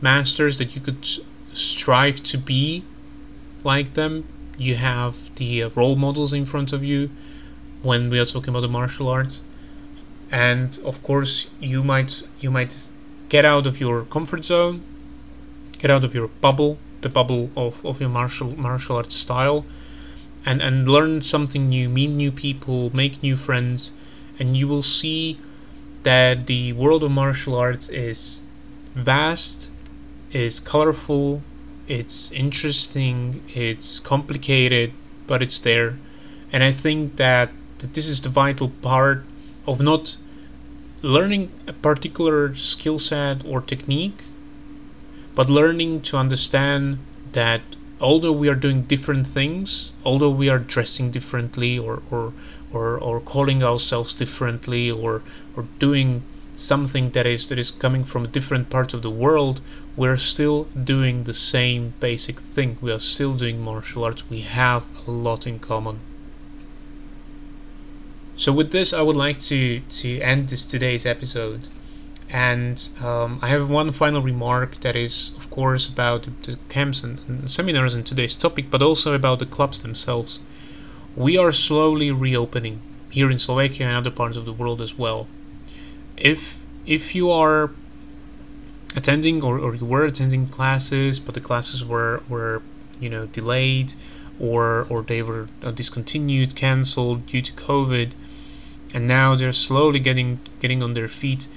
masters 0.00 0.56
that 0.56 0.74
you 0.74 0.80
could 0.80 1.06
strive 1.52 2.22
to 2.22 2.38
be 2.38 2.84
like 3.64 3.92
them. 3.92 4.26
You 4.56 4.76
have 4.76 5.34
the 5.36 5.62
uh, 5.64 5.70
role 5.74 5.94
models 5.94 6.32
in 6.32 6.46
front 6.46 6.72
of 6.72 6.82
you 6.82 7.10
when 7.82 8.08
we 8.08 8.18
are 8.18 8.24
talking 8.24 8.48
about 8.50 8.60
the 8.60 8.68
martial 8.68 9.08
arts, 9.08 9.42
and 10.30 10.78
of 10.84 11.02
course 11.02 11.48
you 11.60 11.82
might 11.82 12.22
you 12.40 12.50
might 12.50 12.88
get 13.28 13.44
out 13.44 13.66
of 13.66 13.80
your 13.80 14.04
comfort 14.04 14.44
zone, 14.44 14.82
get 15.78 15.90
out 15.90 16.04
of 16.04 16.14
your 16.14 16.28
bubble, 16.28 16.78
the 17.02 17.08
bubble 17.08 17.50
of, 17.56 17.84
of 17.84 18.00
your 18.00 18.08
martial 18.08 18.56
martial 18.56 18.96
arts 18.96 19.14
style, 19.14 19.66
and 20.44 20.60
and 20.62 20.88
learn 20.88 21.22
something 21.22 21.68
new, 21.68 21.88
meet 21.88 22.10
new 22.10 22.32
people, 22.32 22.90
make 22.94 23.22
new 23.22 23.36
friends, 23.36 23.92
and 24.38 24.56
you 24.56 24.66
will 24.68 24.82
see 24.82 25.38
that 26.02 26.46
the 26.46 26.72
world 26.72 27.04
of 27.04 27.10
martial 27.10 27.54
arts 27.54 27.88
is 27.88 28.42
vast, 28.94 29.70
is 30.32 30.60
colorful, 30.60 31.42
it's 31.86 32.32
interesting, 32.32 33.42
it's 33.54 34.00
complicated, 34.00 34.92
but 35.26 35.42
it's 35.42 35.58
there. 35.60 35.98
And 36.52 36.62
I 36.62 36.72
think 36.72 37.16
that, 37.16 37.50
that 37.78 37.94
this 37.94 38.08
is 38.08 38.20
the 38.20 38.28
vital 38.28 38.70
part 38.82 39.24
of 39.66 39.80
not 39.80 40.16
learning 41.02 41.50
a 41.66 41.72
particular 41.72 42.54
skill 42.54 42.98
set 42.98 43.44
or 43.44 43.60
technique, 43.60 44.24
but 45.34 45.48
learning 45.48 46.02
to 46.02 46.16
understand 46.16 46.98
that 47.32 47.62
although 48.02 48.32
we 48.32 48.48
are 48.48 48.54
doing 48.56 48.82
different 48.82 49.26
things, 49.28 49.92
although 50.04 50.30
we 50.30 50.48
are 50.48 50.58
dressing 50.58 51.10
differently 51.10 51.78
or, 51.78 52.02
or, 52.10 52.32
or, 52.72 52.98
or 52.98 53.20
calling 53.20 53.62
ourselves 53.62 54.12
differently 54.12 54.90
or, 54.90 55.22
or 55.56 55.66
doing 55.78 56.22
something 56.56 57.10
that 57.10 57.26
is 57.26 57.48
that 57.48 57.58
is 57.58 57.70
coming 57.70 58.04
from 58.04 58.28
different 58.28 58.68
parts 58.68 58.92
of 58.92 59.02
the 59.02 59.10
world, 59.10 59.60
we're 59.96 60.16
still 60.16 60.64
doing 60.84 61.24
the 61.24 61.34
same 61.34 61.94
basic 62.00 62.40
thing. 62.40 62.76
We 62.80 62.92
are 62.92 63.00
still 63.00 63.34
doing 63.34 63.60
martial 63.60 64.04
arts. 64.04 64.28
We 64.28 64.40
have 64.40 64.84
a 65.06 65.10
lot 65.10 65.46
in 65.46 65.58
common. 65.58 66.00
So 68.36 68.52
with 68.52 68.72
this, 68.72 68.92
I 68.92 69.02
would 69.02 69.16
like 69.16 69.38
to 69.50 69.80
to 69.80 70.20
end 70.20 70.48
this 70.48 70.64
today's 70.64 71.06
episode, 71.06 71.68
and 72.32 72.88
um, 73.00 73.38
I 73.42 73.48
have 73.48 73.70
one 73.70 73.92
final 73.92 74.22
remark 74.22 74.80
that 74.80 74.96
is, 74.96 75.32
of 75.36 75.50
course, 75.50 75.86
about 75.86 76.26
the, 76.42 76.58
camps 76.68 77.04
and, 77.04 77.20
and 77.28 77.50
seminars 77.50 77.94
and 77.94 78.04
today's 78.04 78.34
topic, 78.34 78.70
but 78.70 78.82
also 78.82 79.12
about 79.12 79.38
the 79.38 79.46
clubs 79.46 79.82
themselves. 79.82 80.40
We 81.14 81.36
are 81.36 81.52
slowly 81.52 82.10
reopening 82.10 82.80
here 83.10 83.30
in 83.30 83.38
Slovakia 83.38 83.86
and 83.86 83.96
other 83.96 84.10
parts 84.10 84.36
of 84.38 84.46
the 84.46 84.52
world 84.52 84.80
as 84.80 84.96
well 84.96 85.28
if 86.16 86.58
if 86.86 87.14
you 87.14 87.30
are 87.30 87.70
attending 88.94 89.42
or, 89.42 89.58
or 89.58 89.74
you 89.74 89.86
were 89.86 90.04
attending 90.04 90.46
classes 90.46 91.18
but 91.18 91.34
the 91.34 91.40
classes 91.40 91.84
were 91.84 92.22
were 92.28 92.62
you 93.00 93.08
know 93.08 93.26
delayed 93.26 93.94
or 94.38 94.86
or 94.88 95.02
they 95.02 95.22
were 95.22 95.48
uh, 95.62 95.70
discontinued 95.70 96.54
cancelled 96.54 97.26
due 97.26 97.42
to 97.42 97.52
covid 97.52 98.12
and 98.94 99.06
now 99.06 99.34
they're 99.34 99.52
slowly 99.52 99.98
getting 99.98 100.38
getting 100.60 100.82
on 100.82 100.94
their 100.94 101.08
feet 101.08 101.48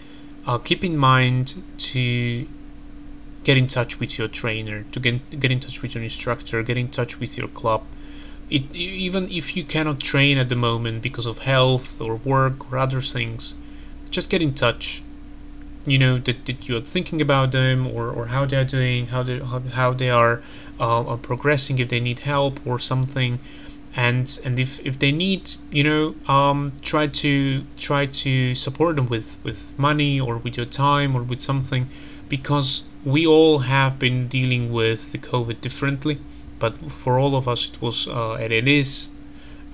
uh, 0.45 0.57
keep 0.57 0.83
in 0.83 0.97
mind 0.97 1.63
to 1.77 2.47
get 3.43 3.57
in 3.57 3.67
touch 3.67 3.99
with 3.99 4.17
your 4.17 4.27
trainer 4.27 4.83
to 4.91 4.99
get, 4.99 5.39
get 5.39 5.51
in 5.51 5.59
touch 5.59 5.81
with 5.81 5.93
your 5.95 6.03
instructor 6.03 6.63
get 6.63 6.77
in 6.77 6.87
touch 6.89 7.19
with 7.19 7.37
your 7.37 7.47
club 7.49 7.83
it, 8.49 8.63
even 8.75 9.29
if 9.31 9.55
you 9.55 9.63
cannot 9.63 9.99
train 9.99 10.37
at 10.37 10.49
the 10.49 10.55
moment 10.55 11.01
because 11.01 11.25
of 11.25 11.39
health 11.39 11.99
or 11.99 12.15
work 12.15 12.71
or 12.71 12.77
other 12.77 13.01
things 13.01 13.55
just 14.15 14.29
get 14.29 14.41
in 14.41 14.53
touch. 14.53 15.03
You 15.85 15.99
know 15.99 16.17
that, 16.17 16.45
that 16.47 16.67
you're 16.67 16.81
thinking 16.81 17.21
about 17.21 17.51
them 17.51 17.85
or, 17.85 18.09
or 18.09 18.27
how 18.27 18.45
they're 18.45 18.65
doing, 18.65 19.07
how 19.07 19.21
they 19.21 19.37
how, 19.39 19.59
how 19.59 19.93
they 19.93 20.09
are 20.09 20.41
uh, 20.79 21.15
progressing, 21.17 21.77
if 21.77 21.89
they 21.89 21.99
need 21.99 22.19
help 22.19 22.59
or 22.65 22.79
something, 22.79 23.39
and 23.95 24.39
and 24.43 24.59
if, 24.59 24.79
if 24.85 24.99
they 24.99 25.11
need 25.11 25.53
you 25.71 25.83
know 25.83 26.15
um, 26.27 26.73
try 26.81 27.07
to 27.07 27.63
try 27.77 28.05
to 28.05 28.53
support 28.53 28.97
them 28.97 29.07
with 29.07 29.37
with 29.43 29.63
money 29.77 30.19
or 30.19 30.37
with 30.37 30.57
your 30.57 30.65
time 30.65 31.15
or 31.15 31.23
with 31.23 31.41
something, 31.41 31.89
because 32.27 32.83
we 33.03 33.25
all 33.25 33.59
have 33.59 33.97
been 33.97 34.27
dealing 34.27 34.71
with 34.71 35.11
the 35.11 35.17
COVID 35.17 35.61
differently, 35.61 36.19
but 36.59 36.91
for 36.91 37.17
all 37.19 37.35
of 37.35 37.47
us 37.47 37.69
it 37.69 37.81
was 37.81 38.07
uh, 38.07 38.33
and 38.33 38.51
it 38.51 38.67
is 38.67 39.09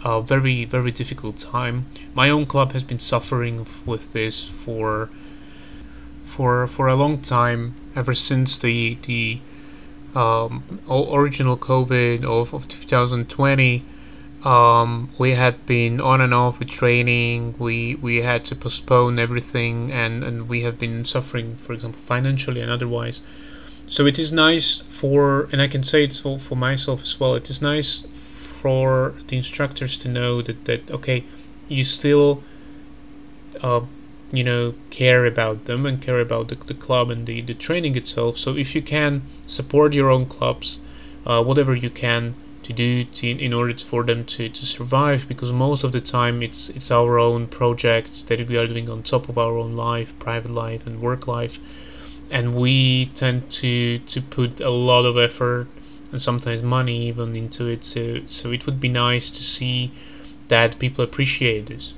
a 0.03 0.21
very 0.21 0.65
very 0.65 0.91
difficult 0.91 1.37
time. 1.37 1.87
My 2.13 2.29
own 2.29 2.45
club 2.45 2.73
has 2.73 2.83
been 2.83 2.99
suffering 2.99 3.65
with 3.85 4.13
this 4.13 4.43
for 4.43 5.09
for 6.25 6.67
for 6.67 6.87
a 6.87 6.95
long 6.95 7.21
time 7.21 7.75
ever 7.95 8.13
since 8.13 8.57
the 8.57 8.97
the 9.03 9.39
um, 10.13 10.81
original 10.89 11.57
COVID 11.57 12.23
of, 12.23 12.53
of 12.53 12.67
2020. 12.67 13.85
Um, 14.43 15.09
we 15.19 15.31
had 15.31 15.65
been 15.65 16.01
on 16.01 16.19
and 16.19 16.33
off 16.33 16.59
with 16.59 16.69
training. 16.69 17.55
We 17.59 17.95
we 17.95 18.23
had 18.23 18.43
to 18.45 18.55
postpone 18.55 19.19
everything, 19.19 19.91
and 19.91 20.23
and 20.23 20.49
we 20.49 20.61
have 20.63 20.79
been 20.79 21.05
suffering, 21.05 21.57
for 21.57 21.73
example, 21.73 22.01
financially 22.01 22.61
and 22.61 22.71
otherwise. 22.71 23.21
So 23.91 24.05
it 24.05 24.17
is 24.17 24.31
nice 24.31 24.79
for, 24.89 25.49
and 25.51 25.61
I 25.61 25.67
can 25.67 25.83
say 25.83 26.05
it 26.05 26.13
for, 26.13 26.39
for 26.39 26.55
myself 26.55 27.01
as 27.01 27.19
well. 27.19 27.35
It 27.35 27.49
is 27.49 27.61
nice 27.61 28.07
for 28.61 29.15
the 29.27 29.35
instructors 29.35 29.97
to 29.97 30.07
know 30.07 30.41
that, 30.41 30.63
that 30.63 30.89
okay, 30.89 31.25
you 31.67 31.83
still, 31.83 32.41
uh, 33.61 33.81
you 34.31 34.45
know, 34.45 34.75
care 34.91 35.25
about 35.25 35.65
them 35.65 35.85
and 35.85 36.01
care 36.01 36.21
about 36.21 36.47
the, 36.47 36.55
the 36.55 36.73
club 36.73 37.09
and 37.09 37.27
the, 37.27 37.41
the 37.41 37.53
training 37.53 37.97
itself. 37.97 38.37
So 38.37 38.55
if 38.55 38.73
you 38.75 38.81
can 38.81 39.23
support 39.45 39.93
your 39.93 40.09
own 40.09 40.25
clubs, 40.25 40.79
uh, 41.25 41.43
whatever 41.43 41.75
you 41.75 41.89
can 41.89 42.35
to 42.63 42.73
do 42.73 43.03
to, 43.03 43.27
in 43.27 43.53
order 43.53 43.77
for 43.77 44.03
them 44.03 44.25
to, 44.25 44.49
to 44.49 44.65
survive, 44.65 45.27
because 45.27 45.51
most 45.51 45.83
of 45.83 45.91
the 45.91 46.01
time 46.01 46.41
it's 46.41 46.69
it's 46.69 46.91
our 46.91 47.19
own 47.19 47.47
projects 47.47 48.23
that 48.23 48.47
we 48.47 48.57
are 48.57 48.67
doing 48.67 48.89
on 48.89 49.03
top 49.03 49.29
of 49.29 49.37
our 49.37 49.57
own 49.57 49.75
life, 49.75 50.13
private 50.19 50.51
life 50.51 50.85
and 50.87 51.01
work 51.01 51.27
life, 51.27 51.59
and 52.29 52.55
we 52.55 53.07
tend 53.07 53.49
to 53.51 53.99
to 53.99 54.21
put 54.21 54.59
a 54.59 54.69
lot 54.69 55.05
of 55.05 55.17
effort 55.17 55.67
and 56.11 56.21
sometimes 56.21 56.61
money 56.61 57.07
even 57.07 57.35
into 57.35 57.67
it. 57.67 57.83
So 57.83 58.21
so 58.25 58.51
it 58.51 58.65
would 58.65 58.79
be 58.79 58.89
nice 58.89 59.31
to 59.31 59.43
see 59.43 59.91
that 60.47 60.79
people 60.79 61.03
appreciate 61.03 61.67
this. 61.67 61.93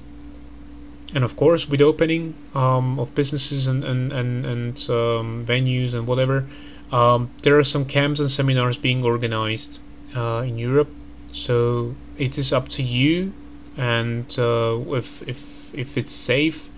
And 1.16 1.24
of 1.24 1.36
course, 1.36 1.70
with 1.70 1.82
opening 1.82 2.34
um, 2.56 3.00
of 3.00 3.14
businesses 3.16 3.68
and 3.68 3.84
and 3.84 4.12
and, 4.14 4.46
and 4.46 4.90
um, 4.90 5.46
venues 5.46 5.94
and 5.94 6.08
whatever, 6.08 6.46
um, 6.92 7.30
there 7.44 7.58
are 7.58 7.64
some 7.64 7.86
camps 7.86 8.20
and 8.20 8.32
seminars 8.32 8.78
being 8.78 9.04
organized 9.04 9.80
uh, 10.16 10.44
in 10.46 10.58
Europe. 10.58 10.90
So 11.32 11.96
it 12.18 12.38
is 12.38 12.54
up 12.54 12.70
to 12.70 12.84
you, 12.84 13.34
and 13.76 14.26
uh, 14.38 14.78
if 14.90 15.22
if 15.28 15.74
if 15.74 15.98
it's 15.98 16.12
safe, 16.12 16.70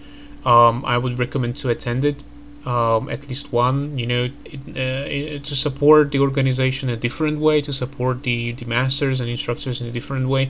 um, 0.46 0.84
I 0.86 0.98
would 0.98 1.20
recommend 1.20 1.56
to 1.58 1.70
attend 1.70 2.06
it 2.06 2.24
um, 2.66 3.10
at 3.10 3.30
least 3.30 3.54
one, 3.54 3.98
you 3.98 4.08
know, 4.08 4.30
it, 4.44 4.60
uh, 4.70 5.44
to 5.44 5.56
support 5.56 6.12
the 6.12 6.20
organization 6.20 6.90
a 6.90 6.98
different 6.98 7.40
way, 7.40 7.62
to 7.62 7.72
support 7.72 8.24
the, 8.24 8.54
the 8.54 8.66
masters 8.66 9.22
and 9.22 9.30
instructors 9.30 9.80
in 9.80 9.88
a 9.88 9.92
different 9.92 10.28
way, 10.28 10.50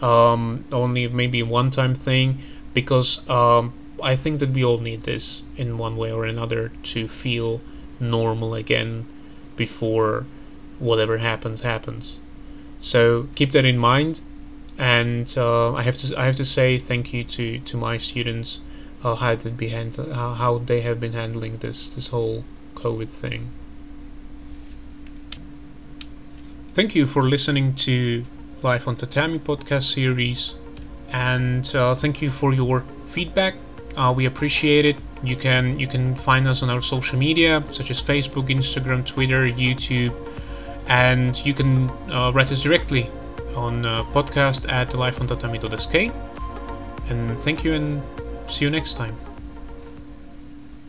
um, 0.00 0.64
only 0.70 1.08
maybe 1.08 1.42
one 1.42 1.70
time 1.70 1.94
thing, 1.94 2.38
because 2.72 3.28
um, 3.28 3.72
I 4.02 4.14
think 4.14 4.38
that 4.40 4.50
we 4.50 4.64
all 4.64 4.78
need 4.78 5.02
this 5.02 5.42
in 5.56 5.76
one 5.76 5.96
way 5.96 6.12
or 6.12 6.24
another 6.24 6.70
to 6.84 7.08
feel 7.08 7.60
normal 7.98 8.54
again 8.54 9.06
before 9.56 10.26
whatever 10.78 11.18
happens 11.18 11.62
happens. 11.62 12.20
So 12.86 13.26
keep 13.34 13.50
that 13.50 13.64
in 13.64 13.78
mind, 13.78 14.20
and 14.78 15.34
uh, 15.36 15.72
I 15.74 15.82
have 15.82 15.96
to 15.98 16.16
I 16.16 16.26
have 16.26 16.36
to 16.36 16.44
say 16.44 16.78
thank 16.78 17.12
you 17.12 17.24
to 17.24 17.58
to 17.58 17.76
my 17.76 17.98
students 17.98 18.60
uh, 19.02 19.16
how 19.16 19.34
they 19.34 19.50
be 19.50 19.70
handle 19.70 20.14
how, 20.14 20.34
how 20.34 20.58
they 20.58 20.82
have 20.82 21.00
been 21.00 21.12
handling 21.12 21.56
this 21.56 21.88
this 21.88 22.08
whole 22.14 22.44
COVID 22.76 23.08
thing. 23.08 23.50
Thank 26.74 26.94
you 26.94 27.08
for 27.08 27.24
listening 27.24 27.74
to 27.86 28.24
Life 28.62 28.86
on 28.86 28.94
Tatami 28.94 29.40
podcast 29.40 29.92
series, 29.92 30.54
and 31.10 31.68
uh, 31.74 31.96
thank 31.96 32.22
you 32.22 32.30
for 32.30 32.54
your 32.54 32.84
feedback. 33.10 33.56
Uh, 33.96 34.14
we 34.16 34.26
appreciate 34.26 34.84
it. 34.84 34.96
You 35.24 35.34
can 35.34 35.80
you 35.80 35.88
can 35.88 36.14
find 36.14 36.46
us 36.46 36.62
on 36.62 36.70
our 36.70 36.82
social 36.82 37.18
media 37.18 37.64
such 37.72 37.90
as 37.90 38.00
Facebook, 38.00 38.48
Instagram, 38.48 39.04
Twitter, 39.04 39.48
YouTube, 39.48 40.14
and 40.88 41.44
you 41.44 41.54
can 41.54 41.90
uh, 42.10 42.32
write 42.34 42.52
us 42.52 42.62
directly 42.62 43.10
on 43.54 43.84
uh, 43.84 44.02
podcast 44.04 44.70
at 44.70 44.88
lifeontatami.sk. 44.90 45.94
And 47.08 47.38
thank 47.42 47.64
you, 47.64 47.74
and 47.74 48.02
see 48.48 48.64
you 48.64 48.70
next 48.70 48.94
time. 48.94 49.16